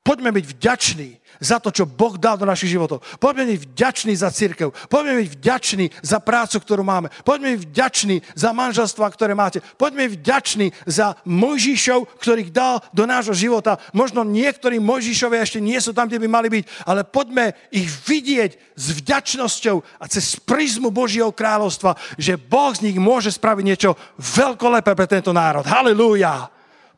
[0.05, 1.09] Poďme byť vďační
[1.41, 3.01] za to, čo Boh dal do našich životov.
[3.17, 4.69] Poďme byť vďační za církev.
[4.85, 7.09] Poďme byť vďační za prácu, ktorú máme.
[7.25, 9.65] Poďme byť vďační za manželstva, ktoré máte.
[9.81, 13.81] Poďme byť vďační za Mojžišov, ktorých dal do nášho života.
[13.97, 18.77] Možno niektorí Mojžišovia ešte nie sú tam, kde by mali byť, ale poďme ich vidieť
[18.77, 24.93] s vďačnosťou a cez prizmu Božieho kráľovstva, že Boh z nich môže spraviť niečo veľkolepé
[24.93, 25.65] pre tento národ.
[25.65, 26.54] Halilúja!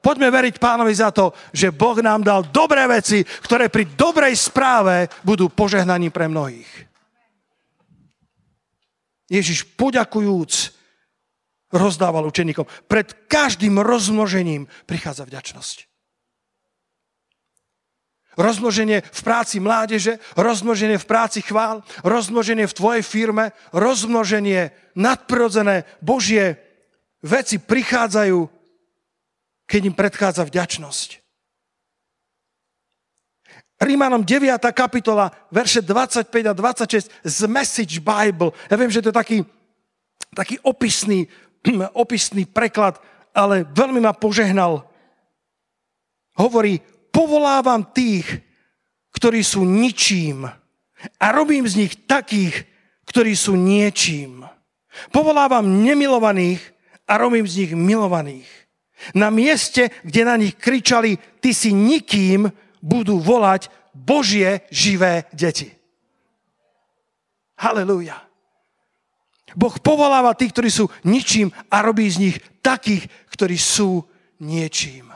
[0.07, 5.11] Poďme veriť pánovi za to, že Boh nám dal dobré veci, ktoré pri dobrej správe
[5.27, 6.87] budú požehnaním pre mnohých.
[9.27, 10.51] Ježiš poďakujúc
[11.75, 12.63] rozdával učeníkom.
[12.87, 15.91] Pred každým rozmnožením prichádza vďačnosť.
[18.39, 26.55] Rozmnoženie v práci mládeže, rozmnoženie v práci chvál, rozmnoženie v tvojej firme, rozmnoženie nadprirodzené Božie
[27.19, 28.56] veci prichádzajú
[29.67, 31.27] keď im predchádza vďačnosť.
[33.77, 34.58] Rímanom 9.
[34.73, 38.49] kapitola, verše 25 a 26 z Message Bible.
[38.73, 39.38] Ja viem, že to je taký,
[40.34, 41.30] taký opisný,
[41.93, 42.97] opisný preklad,
[43.38, 44.82] ale veľmi ma požehnal.
[46.34, 46.82] Hovorí,
[47.13, 48.25] povolávam tých,
[49.13, 50.49] ktorí sú ničím
[51.21, 52.65] a robím z nich takých,
[53.06, 54.41] ktorí sú niečím.
[55.13, 56.62] Povolávam nemilovaných
[57.06, 58.49] a robím z nich milovaných.
[59.13, 62.49] Na mieste, kde na nich kričali, ty si nikým,
[62.81, 65.73] budú volať Božie živé deti.
[67.57, 68.21] Halelúja.
[69.57, 74.05] Boh povoláva tých, ktorí sú ničím a robí z nich takých, ktorí sú
[74.38, 75.10] niečím.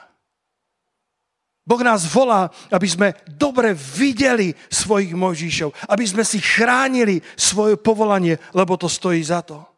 [1.62, 8.42] Boh nás volá, aby sme dobre videli svojich Mojžišov, aby sme si chránili svoje povolanie,
[8.58, 9.71] lebo to stojí za to.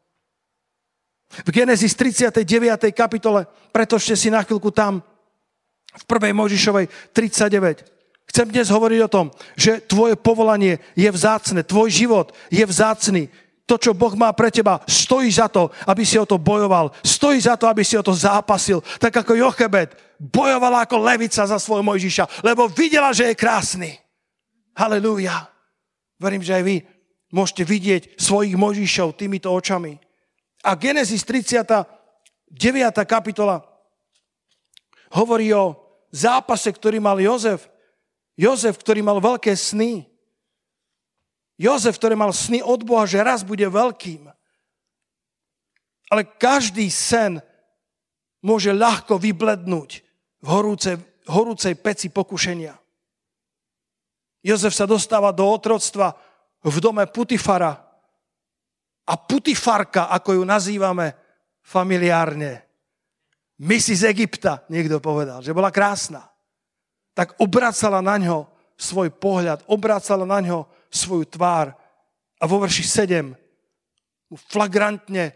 [1.42, 2.46] V Genesis 39.
[2.94, 5.02] kapitole, pretožte si na chvíľku tam,
[5.94, 6.34] v 1.
[6.34, 7.86] Mojžišovej 39.
[8.34, 13.30] Chcem dnes hovoriť o tom, že tvoje povolanie je vzácne, tvoj život je vzácný.
[13.64, 16.92] To, čo Boh má pre teba, stojí za to, aby si o to bojoval.
[17.00, 18.84] Stojí za to, aby si o to zápasil.
[19.00, 23.92] Tak ako Jochebed bojovala ako levica za svoj Mojžiša, lebo videla, že je krásny.
[24.76, 25.48] Halelúja.
[26.20, 26.76] Verím, že aj vy
[27.32, 29.96] môžete vidieť svojich Mojžišov týmito očami.
[30.64, 31.84] A Genesis 39.
[33.04, 33.62] kapitola
[35.12, 35.76] hovorí o
[36.10, 37.74] zápase, ktorý mal Jozef
[38.34, 40.10] Jozef, ktorý mal veľké sny.
[41.58, 44.26] Jozef, ktorý mal sny od Boha, že raz bude veľkým.
[46.10, 47.42] Ale každý sen
[48.42, 50.02] môže ľahko vyblednúť
[50.42, 50.98] v horúcej,
[51.30, 52.74] horúcej peci pokušenia.
[54.44, 56.18] Jozef sa dostáva do otroctva
[56.66, 57.80] v dome Putifara.
[59.04, 61.14] A Putifarka, ako ju nazývame
[61.64, 62.64] familiárne,
[63.60, 66.34] misi z Egypta, niekto povedal, že bola krásna
[67.14, 71.72] tak obracala na ňo svoj pohľad, obracala na ňo svoju tvár
[72.42, 75.32] a vo verši 7 mu flagrantne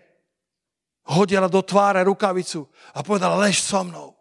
[1.07, 4.17] hodila do tváre rukavicu a povedala, lež so mnou.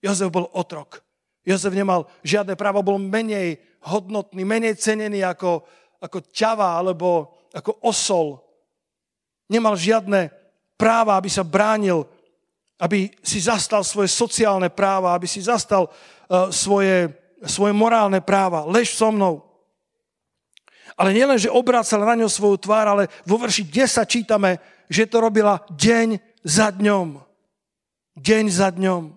[0.00, 1.04] Jozef bol otrok.
[1.44, 5.66] Jozef nemal žiadne právo, bol menej hodnotný, menej cenený ako,
[6.00, 8.40] ako ťava alebo ako osol.
[9.50, 10.30] Nemal žiadne
[10.78, 12.06] práva, aby sa bránil,
[12.78, 15.90] aby si zastal svoje sociálne práva, aby si zastal
[16.30, 17.10] E, svoje,
[17.42, 18.62] svoje morálne práva.
[18.62, 19.42] Lež so mnou.
[20.94, 25.18] Ale nielen, že obrácala na ňo svoju tvár, ale vo verši 10 čítame, že to
[25.18, 27.18] robila deň za dňom.
[28.14, 29.10] Deň za dňom.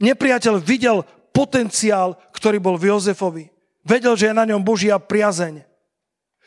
[0.00, 1.04] Nepriateľ videl
[1.36, 3.44] potenciál, ktorý bol v Jozefovi.
[3.84, 5.66] Vedel, že je na ňom Božia priazeň.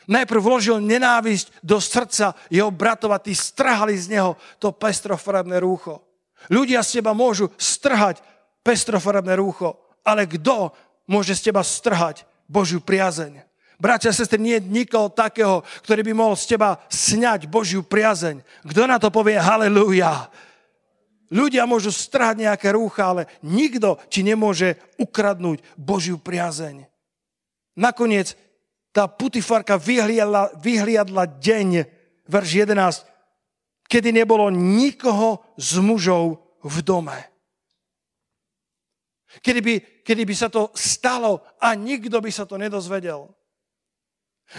[0.06, 5.98] Najprv vložil nenávisť do srdca jeho bratov a tí strhali z neho to pestrofarebné rúcho.
[6.46, 8.22] Ľudia z teba môžu strhať
[8.62, 9.74] pestrofarebné rúcho.
[10.06, 10.70] Ale kto
[11.10, 13.42] môže z teba strhať Božiu priazeň?
[13.76, 18.40] Bratia a sestry, nie je nikoho takého, ktorý by mohol z teba sňať Božiu priazeň.
[18.64, 20.32] Kto na to povie halleluja?
[21.28, 26.86] Ľudia môžu strhať nejaké rúcha, ale nikto ti nemôže ukradnúť Božiu priazeň.
[27.76, 28.38] Nakoniec
[28.96, 31.84] tá putifarka vyhliadla, vyhliadla deň,
[32.24, 33.04] verš 11,
[33.92, 37.18] kedy nebolo nikoho z mužov v dome.
[39.44, 43.28] Kedy by, kedy by sa to stalo a nikto by sa to nedozvedel.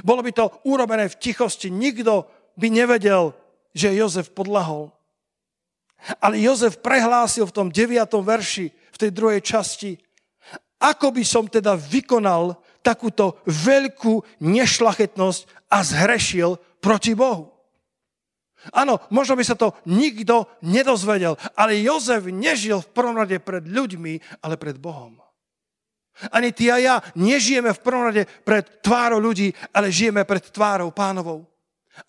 [0.06, 2.30] Bolo by to urobené v tichosti, nikto
[2.62, 3.34] by nevedel,
[3.74, 4.94] že Jozef podlahol.
[6.22, 8.06] Ale Jozef prehlásil v tom 9.
[8.22, 9.98] verši, v tej druhej časti,
[10.78, 12.54] ako by som teda vykonal
[12.88, 17.52] takúto veľkú nešlachetnosť a zhrešil proti Bohu.
[18.72, 24.44] Áno, možno by sa to nikto nedozvedel, ale Jozef nežil v prvom rade pred ľuďmi,
[24.44, 25.20] ale pred Bohom.
[26.34, 30.90] Ani ty a ja nežijeme v prvom rade pred tvárou ľudí, ale žijeme pred tvárou
[30.90, 31.46] pánovou.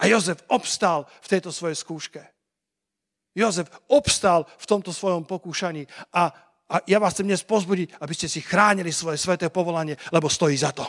[0.00, 2.22] A Jozef obstal v tejto svojej skúške.
[3.36, 6.32] Jozef obstal v tomto svojom pokúšaní a,
[6.68, 10.52] a ja vás chcem dnes pozbudiť, aby ste si chránili svoje sveté povolanie, lebo stojí
[10.52, 10.84] za to.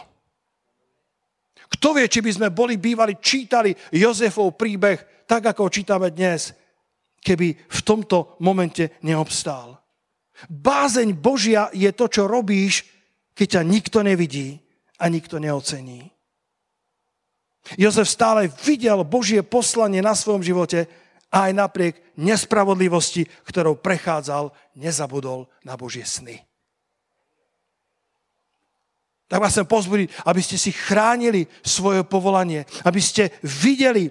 [1.70, 6.52] Kto vie, či by sme boli bývali, čítali Jozefov príbeh tak, ako čítame dnes,
[7.22, 9.78] keby v tomto momente neobstál.
[10.50, 12.88] Bázeň Božia je to, čo robíš,
[13.36, 14.60] keď ťa nikto nevidí
[15.00, 16.12] a nikto neocení.
[17.78, 20.88] Jozef stále videl Božie poslanie na svojom živote
[21.30, 26.42] a aj napriek nespravodlivosti, ktorou prechádzal, nezabudol na Božie sny.
[29.30, 34.10] Tak vás chcem pozbudiť, aby ste si chránili svoje povolanie, aby ste videli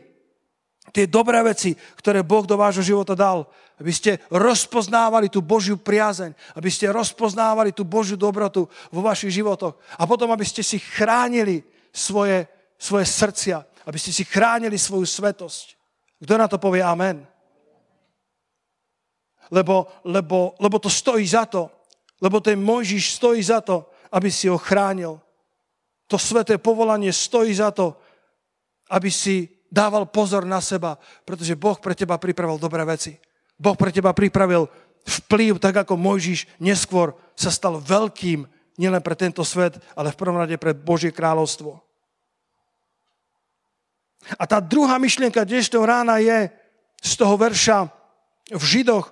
[0.94, 3.50] tie dobré veci, ktoré Boh do vášho života dal.
[3.78, 9.78] Aby ste rozpoznávali tú Božiu priazeň, aby ste rozpoznávali tú Božiu dobrotu vo vašich životoch.
[9.98, 11.62] A potom, aby ste si chránili
[11.94, 12.46] svoje,
[12.78, 15.77] svoje srdcia, aby ste si chránili svoju svetosť.
[16.18, 17.22] Kto na to povie amen?
[19.48, 21.70] Lebo, lebo, lebo to stojí za to.
[22.18, 25.22] Lebo ten Mojžiš stojí za to, aby si ho chránil.
[26.08, 27.94] To sveté povolanie stojí za to,
[28.90, 30.96] aby si dával pozor na seba,
[31.28, 33.20] pretože Boh pre teba pripravil dobré veci.
[33.60, 34.64] Boh pre teba pripravil
[35.04, 38.48] vplyv, tak ako Mojžiš neskôr sa stal veľkým
[38.80, 41.87] nielen pre tento svet, ale v prvom rade pre Božie kráľovstvo.
[44.36, 46.52] A tá druhá myšlienka dnešného rána je
[47.00, 47.88] z toho verša
[48.52, 49.06] v Židoch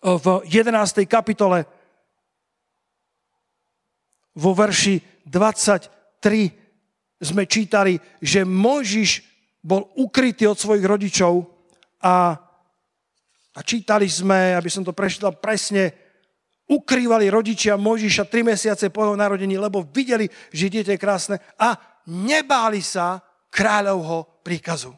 [0.00, 1.06] v 11.
[1.06, 1.68] kapitole
[4.34, 9.10] vo verši 23 sme čítali, že Mojžiš
[9.60, 11.44] bol ukrytý od svojich rodičov
[12.00, 12.32] a,
[13.52, 15.92] a čítali sme, aby som to prečítal presne,
[16.64, 21.76] ukrývali rodičia Mojžiša tri mesiace po jeho narodení, lebo videli, že dieťa je krásne a
[22.08, 23.20] nebáli sa
[23.60, 24.96] kráľovho príkazu.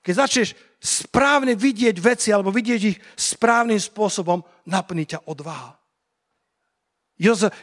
[0.00, 5.76] Keď začneš správne vidieť veci alebo vidieť ich správnym spôsobom, naplní ťa odvaha.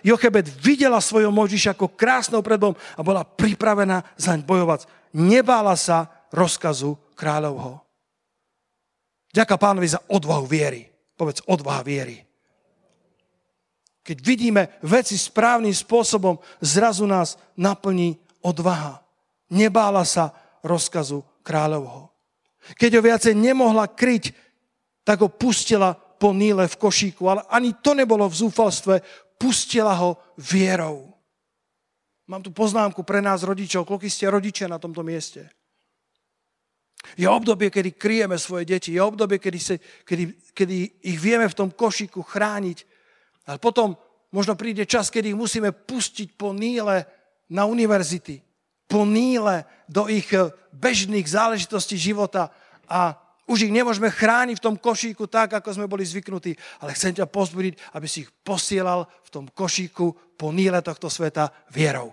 [0.05, 4.85] Jochebed videla svojho Mojžiša ako krásnou predbom a bola pripravená zaň bojovať.
[5.17, 7.81] Nebála sa rozkazu kráľovho.
[9.33, 10.85] Ďaká pánovi za odvahu viery.
[11.17, 12.21] Povedz odvaha viery.
[14.05, 19.03] Keď vidíme veci správnym spôsobom, zrazu nás naplní odvaha.
[19.51, 20.31] Nebála sa
[20.63, 22.11] rozkazu kráľovho.
[22.75, 24.31] Keď ho viacej nemohla kryť,
[25.03, 28.95] tak ho pustila po Níle v košíku, ale ani to nebolo v zúfalstve,
[29.39, 31.15] pustila ho vierou.
[32.27, 35.47] Mám tu poznámku pre nás rodičov, koľko ste rodičia na tomto mieste.
[37.15, 41.55] Je obdobie, kedy kryjeme svoje deti, je obdobie, kedy, se, kedy, kedy ich vieme v
[41.55, 42.83] tom košíku chrániť,
[43.47, 43.95] ale potom
[44.35, 47.07] možno príde čas, kedy ich musíme pustiť po Níle
[47.47, 48.43] na univerzity,
[48.87, 50.31] po Níle do ich
[50.71, 52.51] bežných záležitostí života
[52.87, 57.15] a už ich nemôžeme chrániť v tom košíku tak, ako sme boli zvyknutí, ale chcem
[57.15, 62.11] ťa pozbudiť, aby si ich posielal v tom košíku po níle tohto sveta vierou.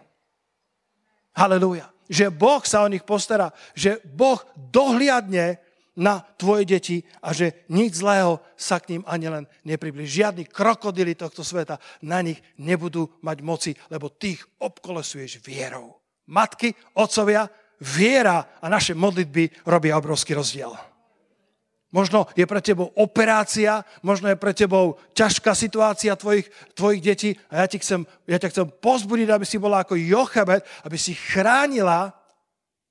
[1.34, 1.90] Halelúja.
[2.04, 5.63] Že Boh sa o nich postará, že Boh dohliadne
[5.94, 10.26] na tvoje deti a že nič zlého sa k ním ani len nepriblíži.
[10.26, 15.94] Žiadni krokodily tohto sveta na nich nebudú mať moci, lebo tých obkolesuješ vierou.
[16.26, 17.46] Matky, otcovia,
[17.78, 20.74] viera a naše modlitby robia obrovský rozdiel.
[21.94, 27.62] Možno je pre tebou operácia, možno je pre tebou ťažká situácia tvojich, tvojich detí a
[27.62, 32.10] ja, ti chcem, ja ťa chcem pozbudiť, aby si bola ako Jochebet, aby si chránila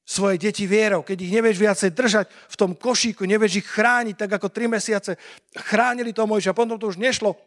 [0.04, 1.02] svoje deti vierou.
[1.02, 5.16] Keď ich nevieš viacej držať v tom košíku, nevieš ich chrániť, tak ako tri mesiace
[5.56, 7.39] chránili to Mojžiš a potom to už nešlo,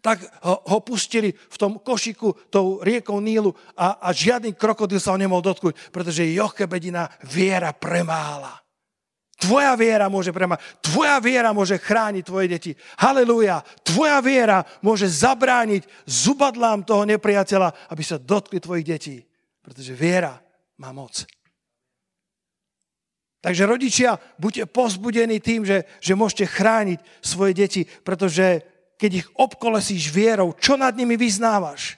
[0.00, 5.14] tak ho, ho pustili v tom košiku tou riekou Nílu a, a žiadny krokodil sa
[5.14, 8.58] ho nemohol dotknúť, pretože Jochebedina viera premála.
[9.38, 10.58] Tvoja viera môže premať.
[10.82, 12.72] Tvoja viera môže chrániť tvoje deti.
[12.98, 13.62] Halelúja.
[13.86, 19.16] Tvoja viera môže zabrániť zubadlám toho nepriateľa, aby sa dotkli tvojich detí.
[19.62, 20.42] Pretože viera
[20.82, 21.22] má moc.
[23.48, 28.60] Takže rodičia, buďte pozbudení tým, že, že môžete chrániť svoje deti, pretože
[29.00, 31.96] keď ich obkolesíš vierou, čo nad nimi vyznávaš?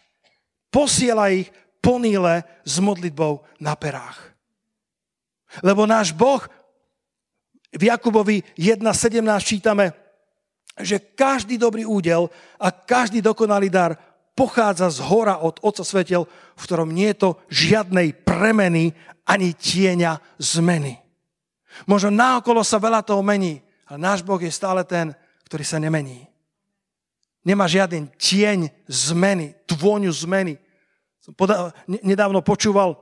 [0.71, 1.51] Posiela ich
[1.83, 4.31] poníle s modlitbou na perách.
[5.67, 6.39] Lebo náš Boh
[7.75, 9.91] v Jakubovi 1.17 čítame,
[10.79, 12.31] že každý dobrý údel
[12.63, 13.99] a každý dokonalý dar
[14.39, 18.95] pochádza z hora od Otca Svetel, v ktorom nie je to žiadnej premeny
[19.27, 21.00] ani tieňa zmeny.
[21.87, 25.15] Možno naokolo sa veľa toho mení, ale náš Boh je stále ten,
[25.47, 26.31] ktorý sa nemení.
[27.43, 30.61] Nemá žiaden tieň zmeny, tvôňu zmeny.
[31.25, 31.33] Som
[32.05, 33.01] nedávno počúval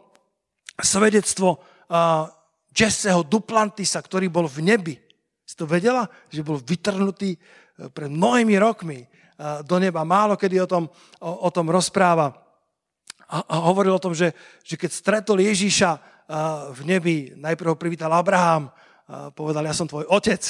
[0.79, 1.59] svedectvo
[2.71, 4.95] Jesseho Duplantisa, ktorý bol v nebi.
[5.43, 6.07] Si to vedela?
[6.31, 7.39] Že bol vytrhnutý e,
[7.89, 9.07] pred mnohými rokmi e,
[9.65, 10.05] do neba.
[10.05, 10.85] Málo kedy o tom,
[11.19, 12.37] o, o tom rozpráva.
[13.33, 15.97] A, a hovoril o tom, že, že keď stretol Ježíša
[16.77, 18.69] v nebi, najprv privítal Abraham,
[19.33, 20.45] povedal, ja som tvoj otec,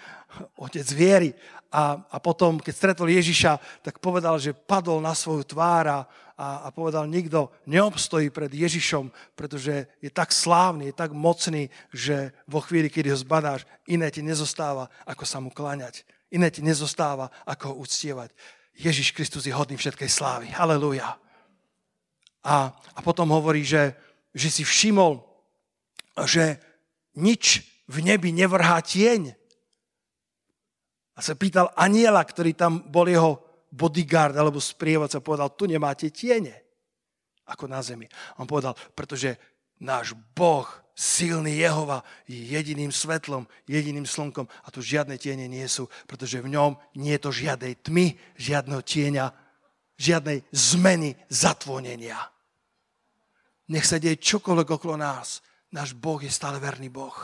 [0.66, 1.30] otec viery.
[1.72, 5.98] A, a potom, keď stretol Ježiša, tak povedal, že padol na svoju tvár a,
[6.36, 12.36] a, a povedal, nikto neobstojí pred Ježišom, pretože je tak slávny, je tak mocný, že
[12.44, 16.04] vo chvíli, keď ho zbadáš, iné ti nezostáva, ako sa mu kláňať.
[16.28, 18.34] Iné ti nezostáva, ako ho uctievať.
[18.76, 20.46] Ježiš Kristus je hodný všetkej slávy.
[20.52, 21.16] Halelúja.
[22.42, 23.96] A, a potom hovorí, že,
[24.32, 25.20] že si všimol,
[26.24, 26.60] že
[27.16, 29.36] nič v nebi nevrhá tieň
[31.12, 33.40] a sa pýtal aniela, ktorý tam bol jeho
[33.72, 36.56] bodyguard alebo sprievodca, povedal, tu nemáte tiene,
[37.48, 38.08] ako na zemi.
[38.40, 39.36] On povedal, pretože
[39.80, 45.88] náš Boh, silný Jehova, je jediným svetlom, jediným slnkom a tu žiadne tiene nie sú,
[46.04, 49.32] pretože v ňom nie je to žiadnej tmy, žiadneho tieňa,
[49.96, 52.20] žiadnej zmeny, zatvonenia.
[53.70, 57.14] Nech sa deje čokoľvek okolo nás, náš Boh je stále verný Boh.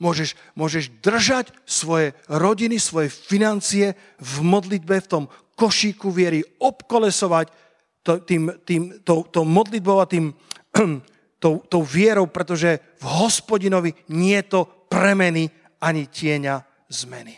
[0.00, 5.24] Môžeš, môžeš držať svoje rodiny, svoje financie v modlitbe, v tom
[5.60, 7.52] košíku viery, obkolesovať
[8.00, 10.32] to, tým, tým, to, to modlitbou a tým,
[11.42, 15.52] tou, tou vierou, pretože v hospodinovi nie je to premeny
[15.84, 17.36] ani tieňa zmeny.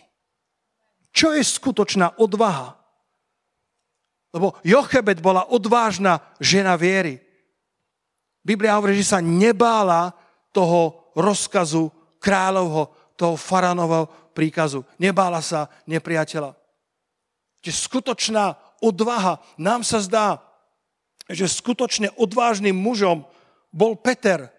[1.10, 2.78] Čo je skutočná odvaha?
[4.32, 7.20] Lebo Jochebet bola odvážna žena viery.
[8.42, 10.10] Biblia hovorí, že sa nebála
[10.50, 11.88] toho rozkazu
[12.18, 14.82] kráľovho, toho faranového príkazu.
[14.98, 16.54] Nebála sa nepriateľa.
[17.62, 19.38] Čiže skutočná odvaha.
[19.54, 20.42] Nám sa zdá,
[21.30, 23.22] že skutočne odvážnym mužom
[23.70, 24.50] bol Peter.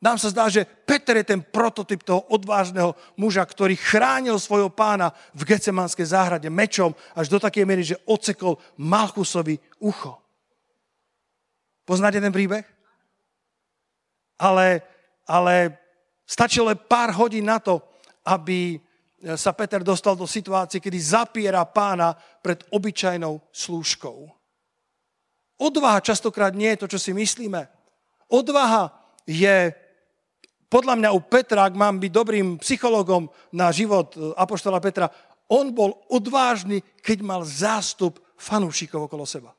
[0.00, 5.12] Nám sa zdá, že Peter je ten prototyp toho odvážneho muža, ktorý chránil svojho pána
[5.36, 10.16] v Gecemanskej záhrade mečom až do takej miery, že ocekol Malchusovi ucho.
[11.90, 12.62] Poznáte ten príbeh?
[14.38, 14.78] Ale,
[15.26, 15.74] ale
[16.22, 17.82] stačilo pár hodín na to,
[18.30, 18.78] aby
[19.34, 24.30] sa Peter dostal do situácie, kedy zapiera pána pred obyčajnou slúžkou.
[25.58, 27.66] Odvaha častokrát nie je to, čo si myslíme.
[28.30, 28.94] Odvaha
[29.26, 29.74] je
[30.70, 35.10] podľa mňa u Petra, ak mám byť dobrým psychologom na život e, Apoštola Petra,
[35.50, 39.50] on bol odvážny, keď mal zástup fanúšikov okolo seba.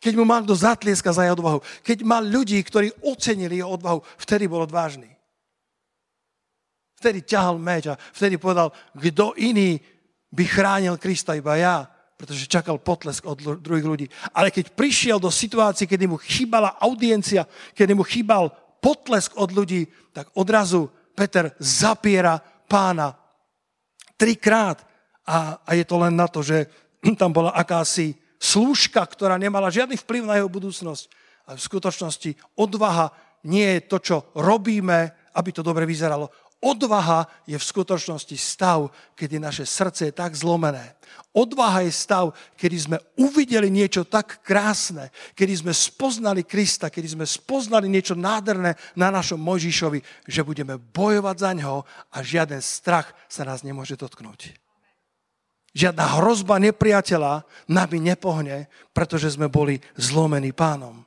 [0.00, 1.60] Keď mu mal kto zatlieska za jeho odvahu.
[1.80, 5.08] Keď mal ľudí, ktorí ocenili jeho odvahu, vtedy bol odvážny.
[6.96, 9.76] Vtedy ťahal meč a vtedy povedal, kto iný
[10.32, 11.84] by chránil Krista, iba ja,
[12.16, 14.06] pretože čakal potlesk od druhých ľudí.
[14.32, 17.44] Ale keď prišiel do situácie, kedy mu chýbala audiencia,
[17.76, 18.48] kedy mu chýbal
[18.80, 19.84] potlesk od ľudí,
[20.16, 23.12] tak odrazu Peter zapiera pána
[24.16, 24.80] trikrát.
[25.26, 26.68] A, a je to len na to, že
[27.20, 31.04] tam bola akási slúžka, ktorá nemala žiadny vplyv na jeho budúcnosť.
[31.46, 33.14] A v skutočnosti odvaha
[33.46, 36.28] nie je to, čo robíme, aby to dobre vyzeralo.
[36.56, 40.96] Odvaha je v skutočnosti stav, kedy naše srdce je tak zlomené.
[41.36, 47.26] Odvaha je stav, kedy sme uvideli niečo tak krásne, kedy sme spoznali Krista, kedy sme
[47.28, 53.44] spoznali niečo nádherné na našom Mojžišovi, že budeme bojovať za ňo a žiaden strach sa
[53.44, 54.65] nás nemôže dotknúť.
[55.76, 58.64] Žiadna hrozba nepriateľa nami nepohne,
[58.96, 61.04] pretože sme boli zlomení pánom.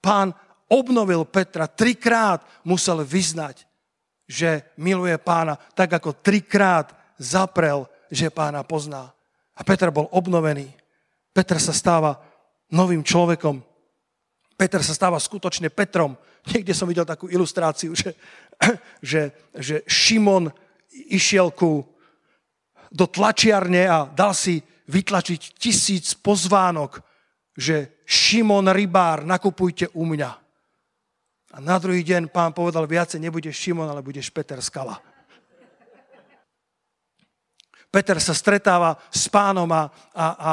[0.00, 0.32] Pán
[0.72, 3.68] obnovil Petra, trikrát musel vyznať,
[4.24, 9.12] že miluje pána, tak ako trikrát zaprel, že pána pozná.
[9.52, 10.72] A Peter bol obnovený.
[11.36, 12.16] Peter sa stáva
[12.72, 13.60] novým človekom.
[14.56, 16.16] Peter sa stáva skutočne Petrom.
[16.48, 18.16] Niekde som videl takú ilustráciu, že,
[19.04, 20.48] že, že Šimon
[21.12, 21.84] išiel ku,
[22.90, 27.02] do tlačiarne a dal si vytlačiť tisíc pozvánok,
[27.56, 30.30] že Šimon Rybár, nakupujte u mňa.
[31.56, 35.00] A na druhý deň pán povedal, viacej nebudeš Šimon, ale budeš Peter Skala.
[37.90, 40.52] Peter sa stretáva s pánom a, a, a,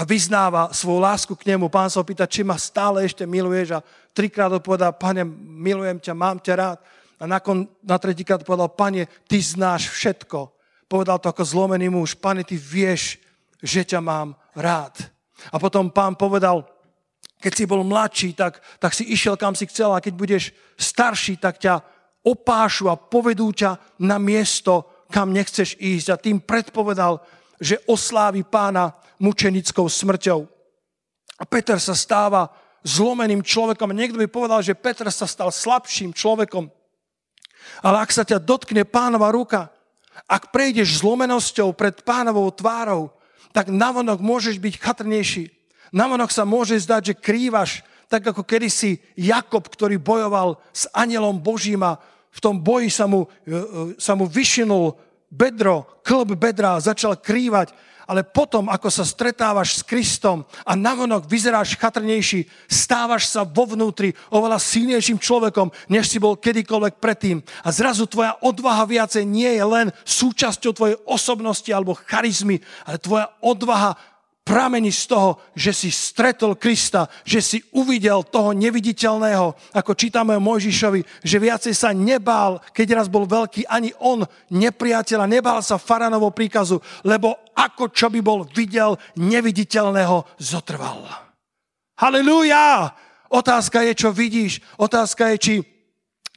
[0.00, 1.68] a vyznáva svoju lásku k nemu.
[1.68, 3.84] Pán sa opýta, či ma stále ešte miluješ a
[4.16, 6.78] trikrát odpovedá, pane, milujem ťa, mám ťa rád.
[7.20, 10.48] A nakon, na tretíkrát povedal, pane, ty znáš všetko.
[10.90, 13.22] Povedal to ako zlomený muž, pane, ty vieš,
[13.62, 14.98] že ťa mám rád.
[15.54, 16.66] A potom pán povedal,
[17.38, 21.38] keď si bol mladší, tak, tak si išiel kam si chcel a keď budeš starší,
[21.38, 21.80] tak ťa
[22.26, 26.08] opášu a povedú ťa na miesto, kam nechceš ísť.
[26.10, 27.22] A tým predpovedal,
[27.56, 30.42] že oslávi pána mučenickou smrťou.
[31.40, 32.52] A Peter sa stáva
[32.84, 33.94] zlomeným človekom.
[33.94, 36.68] Niekto by povedal, že Peter sa stal slabším človekom.
[37.80, 39.72] Ale ak sa ťa dotkne pánova ruka,
[40.26, 43.14] ak prejdeš zlomenosťou pred pánovou tvárou,
[43.54, 45.44] tak navonok môžeš byť chatrnejší
[45.90, 47.70] Namonok sa môže zdať, že krývaš,
[48.06, 51.82] tak ako kedysi Jakob, ktorý bojoval s anielom Božím
[52.30, 53.58] v tom boji sa mu, e, e,
[53.98, 54.94] sa mu vyšinul
[55.26, 57.74] bedro, klb bedra a začal krývať.
[58.10, 64.10] Ale potom, ako sa stretávaš s Kristom a navonok vyzeráš chatrnejší, stávaš sa vo vnútri
[64.34, 67.38] oveľa silnejším človekom, než si bol kedykoľvek predtým.
[67.62, 73.30] A zrazu tvoja odvaha viacej nie je len súčasťou tvojej osobnosti alebo charizmy, ale tvoja
[73.38, 73.94] odvaha
[74.50, 80.42] pramení z toho, že si stretol Krista, že si uvidel toho neviditeľného, ako čítame o
[80.42, 86.34] Mojžišovi, že viacej sa nebál, keď raz bol veľký, ani on nepriateľa, nebál sa faranovo
[86.34, 91.06] príkazu, lebo ako čo by bol videl neviditeľného, zotrval.
[92.02, 92.90] Halelúja!
[93.30, 94.58] Otázka je, čo vidíš.
[94.82, 95.54] Otázka je, či,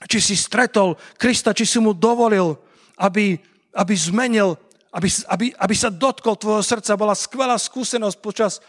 [0.05, 2.53] či si stretol Krista, či si mu dovolil,
[3.01, 3.41] aby,
[3.73, 4.53] aby zmenil
[4.93, 6.93] aby, aby, aby sa dotkol tvojho srdca.
[6.93, 8.61] Bola skvelá skúsenosť počas,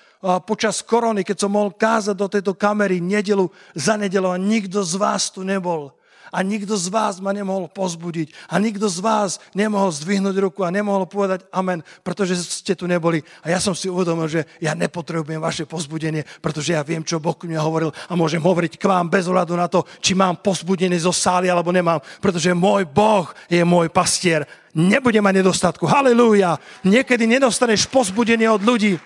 [0.49, 4.97] počas korony, keď som mohol kázať do tejto kamery nedelu za nedelu a nikto z
[4.97, 5.93] vás tu nebol.
[6.35, 10.75] a nikto z vás ma nemohol pozbudiť a nikto z vás nemohol zdvihnúť ruku a
[10.75, 13.22] nemohol povedať amen, pretože ste tu neboli.
[13.47, 17.39] A ja som si uvedomil, že ja nepotrebujem vaše pozbudenie, pretože ja viem, čo Boh
[17.47, 21.14] mi hovoril a môžem hovoriť k vám bez ohľadu na to, či mám pozbudenie zo
[21.14, 24.43] sály alebo nemám, pretože môj Boh je môj pastier.
[24.75, 25.87] Nebude mať nedostatku.
[25.87, 26.59] Halelúja.
[26.83, 28.99] Niekedy nedostaneš pozbudenie od ľudí,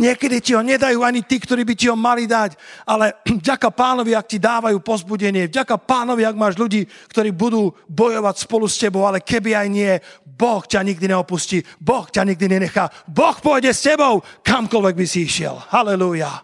[0.00, 2.56] Niekedy ti ho nedajú ani tí, ktorí by ti ho mali dať,
[2.88, 8.36] ale vďaka pánovi, ak ti dávajú pozbudenie, vďaka pánovi, ak máš ľudí, ktorí budú bojovať
[8.40, 9.92] spolu s tebou, ale keby aj nie,
[10.24, 15.28] Boh ťa nikdy neopustí, Boh ťa nikdy nenechá, Boh pôjde s tebou, kamkoľvek by si
[15.28, 15.60] išiel.
[15.68, 16.40] Halelúja.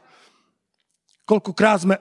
[1.25, 1.97] Koľkokrát sme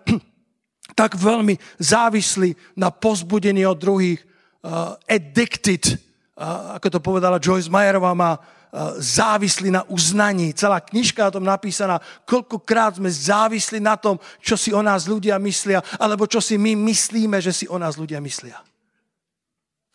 [0.99, 4.19] tak veľmi závislí na pozbudení od druhých,
[4.67, 6.06] uh, addicted,
[6.77, 10.51] ako to povedala Joyce Mayerová, má E, závislí na uznaní.
[10.53, 12.03] Celá knižka o tom napísaná.
[12.27, 16.75] Koľkokrát sme závislí na tom, čo si o nás ľudia myslia, alebo čo si my
[16.75, 18.59] myslíme, že si o nás ľudia myslia.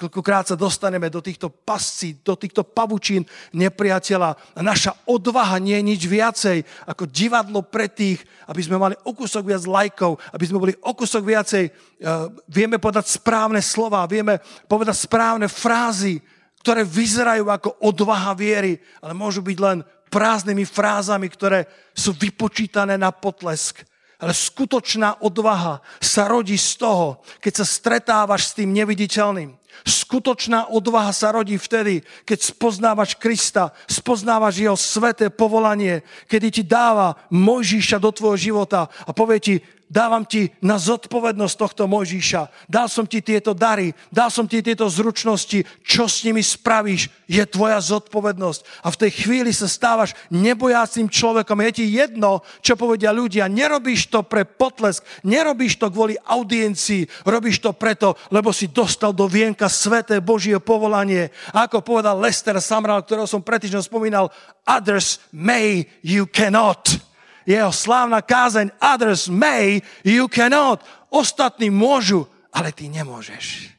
[0.03, 3.22] Koľkokrát sa dostaneme do týchto pascí, do týchto pavučín
[3.55, 6.59] nepriateľa a naša odvaha nie je nič viacej
[6.90, 8.18] ako divadlo pre tých,
[8.50, 9.14] aby sme mali o
[9.46, 15.07] viac lajkov, aby sme boli o kúsok viacej, uh, vieme povedať správne slova, vieme povedať
[15.07, 16.18] správne frázy,
[16.66, 23.14] ktoré vyzerajú ako odvaha viery, ale môžu byť len prázdnymi frázami, ktoré sú vypočítané na
[23.14, 23.86] potlesk.
[24.18, 29.61] Ale skutočná odvaha sa rodí z toho, keď sa stretávaš s tým neviditeľným.
[29.82, 37.16] Skutočná odvaha sa rodí vtedy, keď spoznávaš Krista, spoznávaš jeho sveté povolanie, kedy ti dáva
[37.32, 39.54] Mojžíša do tvojho života a povie ti,
[39.93, 42.49] dávam ti na zodpovednosť tohto Mojžíša.
[42.64, 47.45] Dal som ti tieto dary, dal som ti tieto zručnosti, čo s nimi spravíš, je
[47.45, 48.88] tvoja zodpovednosť.
[48.88, 51.61] A v tej chvíli sa stávaš nebojácim človekom.
[51.68, 53.53] Je ti jedno, čo povedia ľudia.
[53.53, 59.28] Nerobíš to pre potlesk, nerobíš to kvôli audiencii, robíš to preto, lebo si dostal do
[59.28, 61.28] vienka sveté Božie povolanie.
[61.53, 64.32] A ako povedal Lester Samral, ktorého som predtýždňom spomínal,
[64.64, 67.11] others may, you cannot
[67.47, 70.82] jeho slávna kázeň Others may, you cannot.
[71.12, 73.72] Ostatní môžu, ale ty nemôžeš.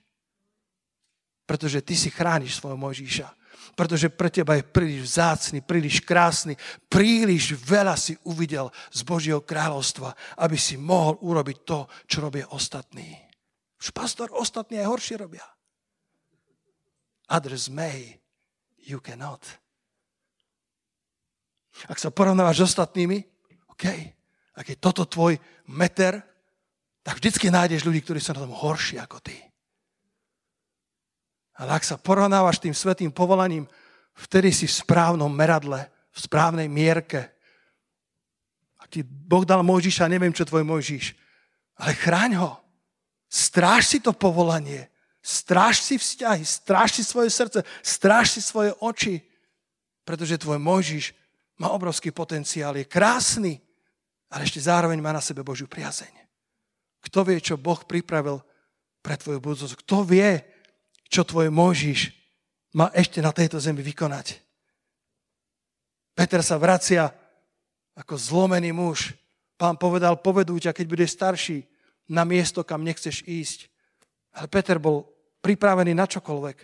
[1.44, 3.28] Pretože ty si chrániš svojho Mojžíša.
[3.74, 6.54] Pretože pre teba je príliš vzácný, príliš krásny,
[6.86, 10.14] príliš veľa si uvidel z Božieho kráľovstva,
[10.46, 13.18] aby si mohol urobiť to, čo robia ostatní.
[13.82, 15.44] Už pastor, ostatní aj horšie robia.
[17.34, 18.14] Others may,
[18.86, 19.42] you cannot.
[21.90, 23.33] Ak sa porovnávaš s ostatnými,
[23.74, 23.86] OK,
[24.54, 25.42] ak je toto tvoj
[25.74, 26.22] meter,
[27.02, 29.36] tak vždycky nájdeš ľudí, ktorí sú na tom horší ako ty.
[31.58, 33.66] Ale ak sa porovnávaš tým svetým povolaním,
[34.14, 37.34] vtedy si v správnom meradle, v správnej mierke.
[38.78, 41.18] Ak ti Boh dal Mojžiša, neviem, čo tvoj Mojžiš,
[41.82, 42.52] ale chráň ho.
[43.26, 44.94] Stráž si to povolanie.
[45.24, 49.24] Stráž si vzťahy, stráž si svoje srdce, stráž si svoje oči,
[50.06, 51.16] pretože tvoj Mojžiš
[51.62, 53.62] má obrovský potenciál, je krásny,
[54.34, 56.10] ale ešte zároveň má na sebe Božiu priazeň.
[57.04, 58.42] Kto vie, čo Boh pripravil
[59.04, 59.78] pre tvoju budúcnosť?
[59.86, 60.42] Kto vie,
[61.12, 62.10] čo tvoj Mojžiš
[62.74, 64.40] má ešte na tejto zemi vykonať?
[66.18, 67.10] Peter sa vracia
[67.94, 69.14] ako zlomený muž.
[69.58, 71.60] Pán povedal, povedú ťa, keď budeš starší,
[72.10, 73.72] na miesto, kam nechceš ísť.
[74.34, 75.08] Ale Peter bol
[75.40, 76.58] pripravený na čokoľvek.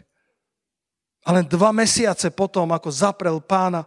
[1.27, 3.85] A len dva mesiace potom, ako zaprel pána,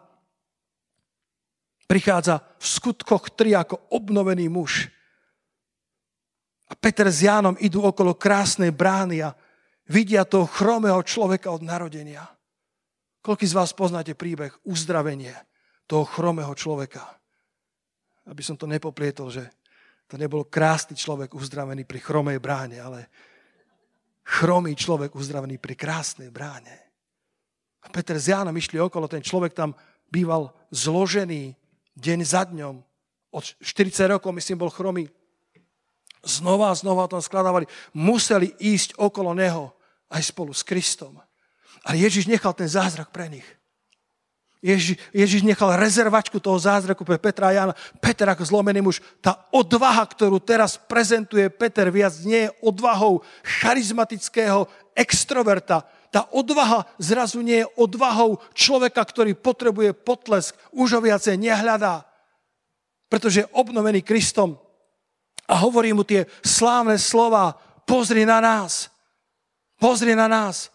[1.93, 4.89] prichádza v skutkoch tri ako obnovený muž.
[6.65, 9.37] A Peter s Jánom idú okolo krásnej brány a
[9.93, 12.25] vidia toho chromého človeka od narodenia.
[13.21, 15.37] Koľký z vás poznáte príbeh uzdravenie
[15.85, 17.05] toho chromého človeka?
[18.25, 19.45] Aby som to nepoplietol, že
[20.09, 23.13] to nebol krásny človek uzdravený pri chromej bráne, ale
[24.25, 26.73] chromý človek uzdravený pri krásnej bráne.
[27.85, 29.77] A Peter s Jánom išli okolo, ten človek tam
[30.09, 31.62] býval zložený,
[31.97, 32.81] deň za dňom.
[33.33, 35.09] Od 40 rokov, myslím, bol chromý.
[36.23, 37.67] Znova a znova o tom skladávali.
[37.97, 39.73] Museli ísť okolo neho
[40.13, 41.19] aj spolu s Kristom.
[41.83, 43.47] Ale Ježiš nechal ten zázrak pre nich.
[44.63, 47.75] Ježiš, Ježiš nechal rezervačku toho zázraku pre Petra a Jana.
[47.99, 54.71] Peter ako zlomený muž, tá odvaha, ktorú teraz prezentuje Peter, viac nie je odvahou charizmatického
[54.95, 55.83] extroverta.
[56.13, 62.05] Tá odvaha zrazu nie je odvahou človeka, ktorý potrebuje potlesk, už ho viacej nehľadá,
[63.09, 64.61] pretože je obnovený Kristom
[65.49, 67.57] a hovorí mu tie slávne slova,
[67.89, 68.93] pozri na nás,
[69.81, 70.69] pozri na nás,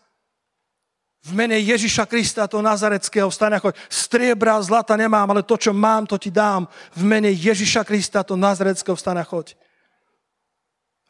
[1.27, 6.07] v mene Ježiša Krista, to nazareckého stane ako striebra, zlata nemám, ale to, čo mám,
[6.07, 6.63] to ti dám.
[6.95, 9.59] V mene Ježiša Krista, to nazareckého stane choď.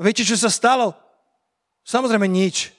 [0.01, 0.97] Viete, čo sa stalo?
[1.85, 2.76] Samozrejme nič.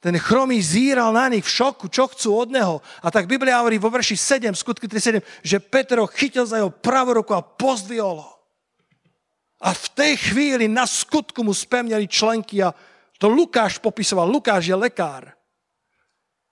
[0.00, 2.80] Ten chromý zíral na nich v šoku, čo chcú od neho.
[3.04, 7.20] A tak Biblia hovorí vo verši 7, skutky 3.7, že Petro chytil za jeho pravú
[7.20, 8.32] ruku a pozdvihol ho.
[9.60, 12.72] A v tej chvíli na skutku mu spevnili členky a
[13.20, 14.24] to Lukáš popisoval.
[14.24, 15.36] Lukáš je lekár.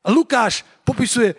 [0.04, 1.32] A Lukáš popisuje,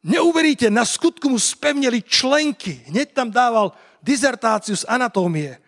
[0.00, 2.88] neuveríte, na skutku mu spevnili členky.
[2.88, 5.61] Hneď tam dával dizertáciu z anatómie.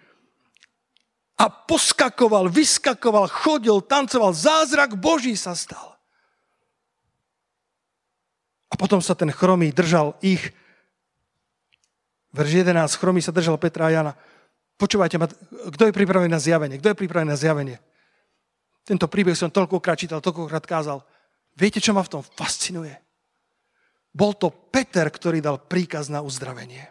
[1.35, 4.31] A poskakoval, vyskakoval, chodil, tancoval.
[4.31, 5.99] Zázrak Boží sa stal.
[8.71, 10.51] A potom sa ten chromý držal ich.
[12.35, 12.99] Verž 11.
[12.99, 14.13] Chromý sa držal Petra a Jana.
[14.75, 15.31] Počúvajte ma,
[15.71, 16.83] kto je pripravený na zjavenie?
[16.83, 17.79] Kto je pripravený na zjavenie?
[18.83, 21.07] Tento príbeh som toľkokrát čítal, toľkokrát kázal.
[21.55, 22.99] Viete, čo ma v tom fascinuje?
[24.15, 26.91] Bol to Peter, ktorý dal príkaz na uzdravenie.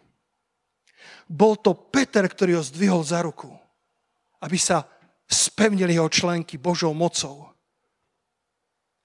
[1.27, 3.51] Bol to Peter, ktorý ho zdvihol za ruku,
[4.43, 4.83] aby sa
[5.23, 7.47] spevnili jeho členky Božou mocou.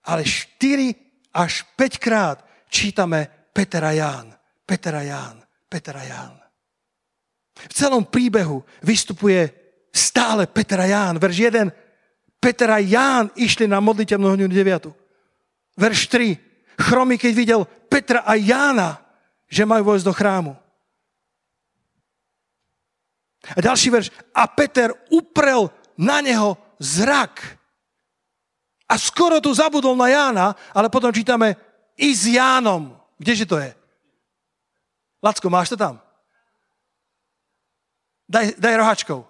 [0.05, 4.34] Ale 4 až 5 krát čítame Peter a Ján,
[4.66, 5.39] Peter a Ján,
[5.70, 6.34] Peter a Ján.
[7.59, 9.51] V celom príbehu vystupuje
[9.91, 11.18] stále Peter a Ján.
[11.18, 11.70] Verš 1.
[12.39, 14.95] Peter a Ján išli na modlitevnú hodinu 9.
[15.74, 16.39] Verš 3.
[16.78, 17.61] Chromy, keď videl
[17.91, 19.03] Petra a Jána,
[19.51, 20.53] že majú vojsť do chrámu.
[23.57, 24.09] A ďalší verš.
[24.34, 27.59] A Peter uprel na neho zrak.
[28.88, 31.57] A skoro tu zabudol na Jána, ale potom čítame
[31.96, 32.96] i s Jánom.
[33.20, 33.74] Kdeže to je?
[35.22, 36.01] Lacko, máš to tam?
[38.28, 39.20] Daj, daj rohačkou.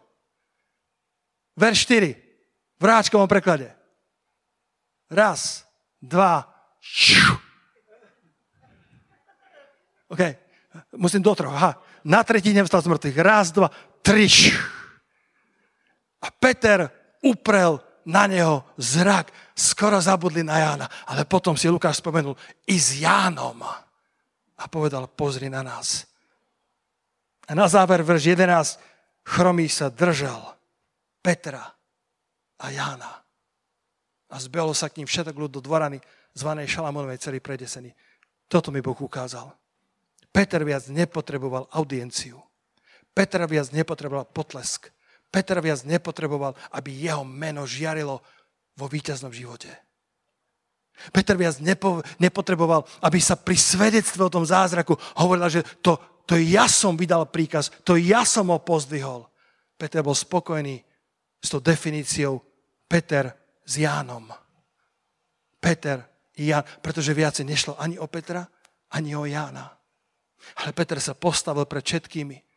[1.58, 2.14] Verš 4.
[2.78, 3.74] V rohačkovom preklade.
[5.10, 5.64] Raz,
[5.98, 6.46] dva,
[6.78, 7.34] šu.
[10.08, 10.22] OK,
[10.96, 11.52] musím do troch.
[11.52, 11.80] Aha.
[12.04, 13.18] Na tretí nevstal z mŕtvych.
[13.18, 13.68] Raz, dva,
[14.02, 14.28] tri.
[14.28, 14.54] Šu.
[16.18, 16.90] A Peter
[17.22, 17.78] uprel
[18.08, 19.30] na neho zrak.
[19.54, 20.86] Skoro zabudli na Jána.
[21.06, 22.34] Ale potom si Lukáš spomenul
[22.66, 23.62] i s Jánom.
[24.58, 26.08] A povedal, pozri na nás.
[27.48, 28.76] A na záver verš 11,
[29.24, 30.58] chromý sa držal
[31.22, 31.64] Petra
[32.58, 33.24] a Jána.
[34.28, 35.96] A zbehlo sa k ním všetok ľud do dvorany
[36.36, 37.94] zvanej Šalamonovej celý predesený.
[38.48, 39.48] Toto mi Boh ukázal.
[40.28, 42.47] Peter viac nepotreboval audienciu.
[43.18, 44.94] Peter viac nepotreboval potlesk.
[45.26, 48.22] Peter viac nepotreboval, aby jeho meno žiarilo
[48.78, 49.66] vo víťaznom živote.
[51.10, 55.98] Peter viac nepo, nepotreboval, aby sa pri svedectve o tom zázraku hovorila, že to,
[56.30, 59.26] to ja som vydal príkaz, to ja som ho pozdvihol.
[59.74, 60.78] Peter bol spokojný
[61.42, 62.38] s tou definíciou
[62.86, 63.34] Peter
[63.66, 64.30] s Jánom.
[65.58, 66.06] Peter
[66.38, 68.46] i Ján, pretože viacej nešlo ani o Petra,
[68.94, 69.74] ani o Jána.
[70.62, 72.47] Ale Peter sa postavil pred všetkými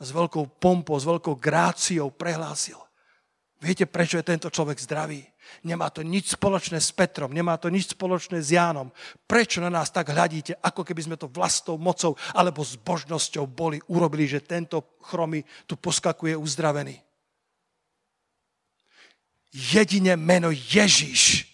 [0.00, 2.80] s veľkou pompou, s veľkou gráciou prehlásil.
[3.60, 5.20] Viete, prečo je tento človek zdravý?
[5.68, 8.88] Nemá to nič spoločné s Petrom, nemá to nič spoločné s Jánom.
[9.28, 14.24] Prečo na nás tak hľadíte, ako keby sme to vlastnou mocou alebo zbožnosťou boli, urobili,
[14.24, 16.96] že tento chromy tu poskakuje uzdravený?
[19.52, 21.44] Jedine meno Ježiš.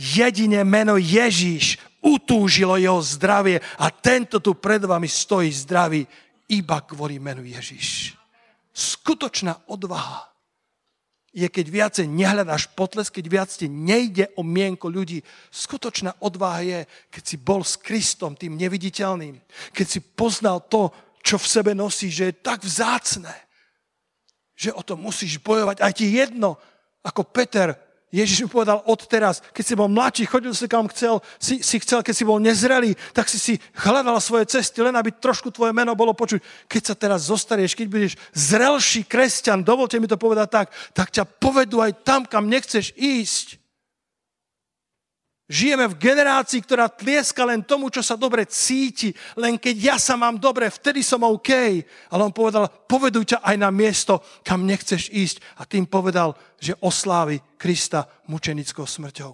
[0.00, 6.04] Jedine meno Ježiš utúžilo jeho zdravie a tento tu pred vami stojí zdravý
[6.50, 8.16] iba kvôli menu Ježiš.
[8.72, 10.30] Skutočná odvaha
[11.30, 15.22] je, keď viacej nehľadáš potles, keď viac ti nejde o mienko ľudí.
[15.54, 16.80] Skutočná odvaha je,
[17.14, 19.38] keď si bol s Kristom, tým neviditeľným.
[19.70, 20.90] Keď si poznal to,
[21.22, 23.30] čo v sebe nosí, že je tak vzácne,
[24.58, 25.78] že o to musíš bojovať.
[25.78, 26.58] Aj ti jedno,
[27.06, 27.78] ako Peter
[28.10, 32.02] Ježiš mi povedal odteraz, keď si bol mladší, chodil si kam chcel, si, si chcel,
[32.02, 33.54] keď si bol nezrelý, tak si si
[33.86, 36.42] hľadal svoje cesty, len aby trošku tvoje meno bolo počuť.
[36.66, 41.22] Keď sa teraz zostarieš, keď budeš zrelší kresťan, dovolte mi to povedať tak, tak ťa
[41.22, 43.59] povedú aj tam, kam nechceš ísť.
[45.50, 49.10] Žijeme v generácii, ktorá tlieska len tomu, čo sa dobre cíti.
[49.34, 51.50] Len keď ja sa mám dobre, vtedy som OK.
[52.06, 55.42] Ale on povedal, povedú ťa aj na miesto, kam nechceš ísť.
[55.58, 59.32] A tým povedal, že oslávi Krista mučenickou smrťou.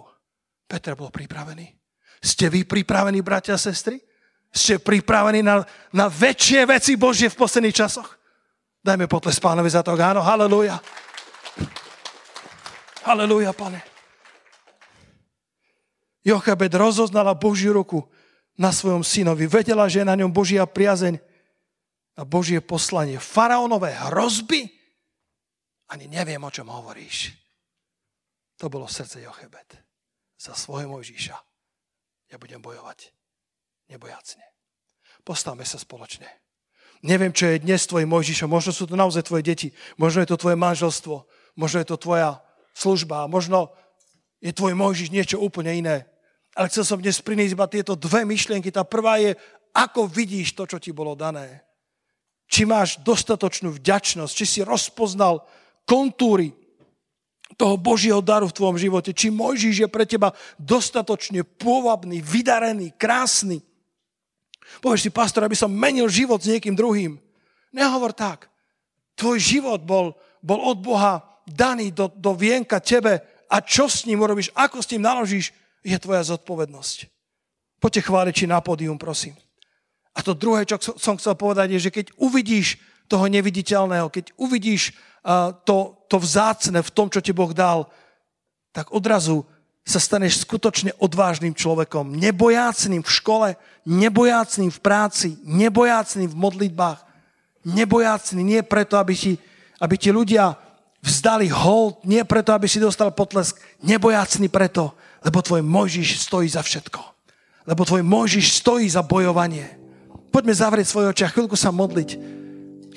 [0.65, 1.69] Peter bol pripravený.
[2.17, 4.01] Ste vy pripravení, bratia a sestry?
[4.49, 5.61] Ste pripravení na,
[5.93, 8.17] na väčšie veci Božie v posledných časoch?
[8.81, 9.93] Dajme potles pánovi za to.
[9.93, 10.81] Áno, halleluja.
[13.05, 13.96] Halleluja, pane.
[16.27, 18.03] Jochebed rozoznala Božiu ruku
[18.59, 19.47] na svojom synovi.
[19.47, 21.23] Vedela, že je na ňom Božia priazeň
[22.19, 23.15] a Božie poslanie.
[23.15, 24.67] Faraónové hrozby?
[25.87, 27.31] Ani neviem, o čom hovoríš.
[28.59, 29.79] To bolo srdce Jochebed.
[30.35, 31.37] Za svojho Mojžíša.
[32.27, 33.15] Ja budem bojovať.
[33.87, 34.43] Nebojacne.
[35.23, 36.27] Postavme sa spoločne.
[37.07, 38.51] Neviem, čo je dnes tvojim Mojžišom.
[38.51, 39.71] Možno sú to naozaj tvoje deti.
[39.95, 41.23] Možno je to tvoje manželstvo.
[41.55, 42.43] Možno je to tvoja
[42.75, 43.31] služba.
[43.31, 43.71] Možno
[44.43, 46.16] je tvoj Mojžiš niečo úplne iné.
[46.57, 48.73] Ale chcel som dnes priniesť iba tieto dve myšlienky.
[48.73, 49.37] Tá prvá je,
[49.77, 51.61] ako vidíš to, čo ti bolo dané.
[52.49, 55.45] Či máš dostatočnú vďačnosť, či si rozpoznal
[55.85, 56.57] kontúry
[57.61, 59.13] toho Božieho daru v tvojom živote.
[59.13, 63.61] Či Mojžiš je pre teba dostatočne pôvabný, vydarený, krásny.
[64.81, 67.21] Povieš si, pastor, aby som menil život s niekým druhým.
[67.69, 68.49] Nehovor tak.
[69.13, 74.25] Tvoj život bol, bol od Boha daný do, do vienka tebe a čo s ním
[74.25, 75.53] urobíš, ako s ním naložíš,
[75.87, 77.07] je tvoja zodpovednosť.
[77.79, 79.39] Poďte chváliči na pódium, prosím.
[80.11, 84.91] A to druhé, čo som chcel povedať, je, že keď uvidíš toho neviditeľného, keď uvidíš
[85.63, 87.87] to, to vzácne v tom, čo ti Boh dal,
[88.75, 89.47] tak odrazu
[89.87, 92.19] sa staneš skutočne odvážnym človekom.
[92.19, 93.49] Nebojácným v škole,
[93.87, 96.99] nebojácným v práci, nebojácným v modlitbách.
[97.63, 99.39] Nebojácný nie preto, aby ti,
[99.79, 100.59] aby ti ľudia
[100.99, 103.55] vzdali hold, nie preto, aby si dostal potlesk.
[103.79, 104.91] Nebojácný preto,
[105.25, 107.01] lebo tvoj Mojžiš stojí za všetko.
[107.67, 109.77] Lebo tvoj Mojžiš stojí za bojovanie.
[110.31, 112.09] Poďme zavrieť svoje oči a chvíľku sa modliť.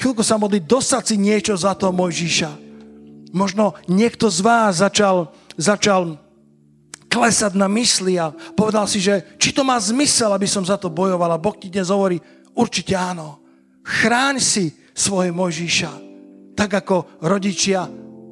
[0.01, 2.51] Chvíľku sa modliť, dosať si niečo za to Mojžiša.
[3.31, 6.19] Možno niekto z vás začal, začal
[7.11, 10.89] klesať na mysli a povedal si, že či to má zmysel, aby som za to
[10.89, 11.31] bojoval.
[11.35, 12.23] A Boh ti dnes hovorí,
[12.57, 13.43] určite áno.
[13.83, 14.65] Chráň si
[14.97, 15.93] svoje Mojžiša.
[16.57, 17.87] Tak ako rodičia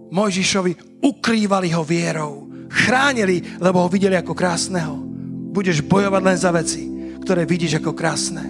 [0.09, 2.48] Mojžišovi ukrývali ho vierou.
[2.69, 5.01] Chránili, lebo ho videli ako krásneho.
[5.53, 6.83] Budeš bojovať len za veci,
[7.25, 8.45] ktoré vidíš ako krásne.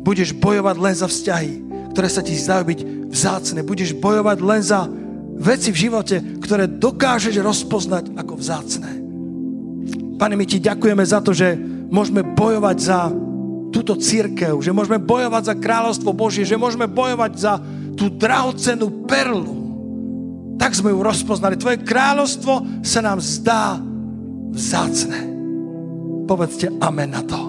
[0.00, 1.52] Budeš bojovať len za vzťahy,
[1.94, 3.60] ktoré sa ti zdajú byť vzácne.
[3.66, 4.86] Budeš bojovať len za
[5.38, 8.90] veci v živote, ktoré dokážeš rozpoznať ako vzácne.
[10.14, 11.58] Pane, my ti ďakujeme za to, že
[11.90, 13.10] môžeme bojovať za
[13.74, 17.58] túto církev, že môžeme bojovať za kráľovstvo Božie, že môžeme bojovať za
[17.98, 19.63] tú drahocenú perlu.
[20.58, 21.58] Tak sme ju rozpoznali.
[21.58, 23.78] Tvoje kráľovstvo sa nám zdá
[24.54, 25.18] vzácne.
[26.24, 27.40] Povedzte amen na to.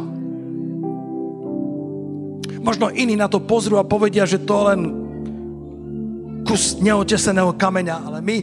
[2.66, 4.82] Možno iní na to pozrú a povedia, že to len
[6.50, 8.38] kus neoteseného kameňa, ale my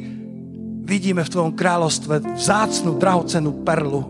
[0.86, 4.02] vidíme v tvojom kráľovstve vzácnú, drahocenú perlu.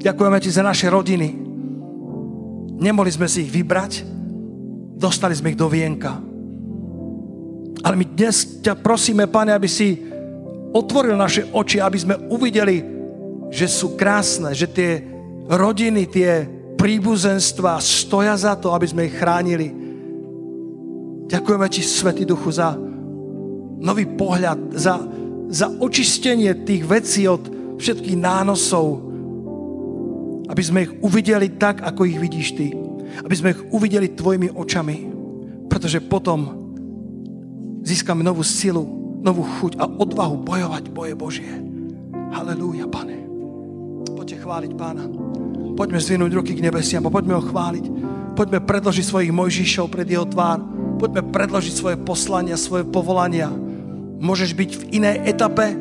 [0.00, 1.28] Ďakujeme ti za naše rodiny.
[2.80, 4.06] Nemohli sme si ich vybrať,
[4.96, 6.29] dostali sme ich do vienka.
[7.80, 9.96] Ale my dnes ťa prosíme, Pane, aby si
[10.70, 12.84] otvoril naše oči, aby sme uvideli,
[13.50, 15.02] že sú krásne, že tie
[15.50, 16.46] rodiny, tie
[16.78, 19.68] príbuzenstva stoja za to, aby sme ich chránili.
[21.30, 22.76] Ďakujeme ti, Svetý Duchu, za
[23.80, 25.00] nový pohľad, za,
[25.48, 27.42] za očistenie tých vecí od
[27.80, 29.10] všetkých nánosov,
[30.50, 32.74] aby sme ich uvideli tak, ako ich vidíš ty.
[33.22, 34.96] Aby sme ich uvideli tvojimi očami.
[35.70, 36.59] Pretože potom
[37.82, 38.84] získame novú silu,
[39.20, 41.52] novú chuť a odvahu bojovať boje Božie.
[42.30, 43.26] Halelúja, pane.
[44.16, 45.04] Poďte chváliť pána.
[45.74, 47.84] Poďme zvinúť ruky k nebesiam a poďme ho chváliť.
[48.36, 50.62] Poďme predložiť svojich Mojžišov pred jeho tvár.
[51.00, 53.50] Poďme predložiť svoje poslania, svoje povolania.
[54.20, 55.72] Môžeš byť v inej etape,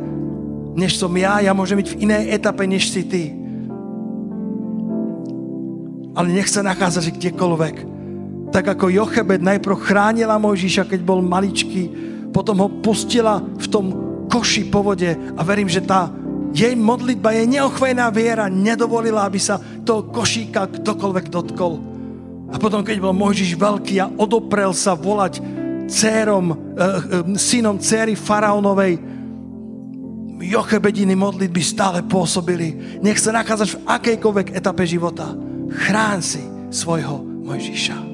[0.74, 1.44] než som ja.
[1.44, 3.24] Ja môžem byť v inej etape, než si ty
[6.20, 7.99] ale nech sa nachádzaš kdekoľvek.
[8.50, 11.90] Tak ako Jochebed najprv chránila Mojžiša, keď bol maličký,
[12.34, 13.86] potom ho pustila v tom
[14.30, 16.10] koši po vode a verím, že tá
[16.54, 21.78] jej modlitba, jej neochvejná viera nedovolila, aby sa toho košíka ktokoľvek dotkol.
[22.50, 25.38] A potom, keď bol Mojžiš veľký a odoprel sa volať
[25.86, 28.98] cérom, eh, eh, synom céry faraónovej,
[30.40, 33.00] Jochebediny modlitby stále pôsobili.
[33.04, 35.36] Nech sa nachádzaš v akejkoľvek etape života
[35.70, 36.40] Chrán si
[36.72, 38.09] svojho Mojžiša.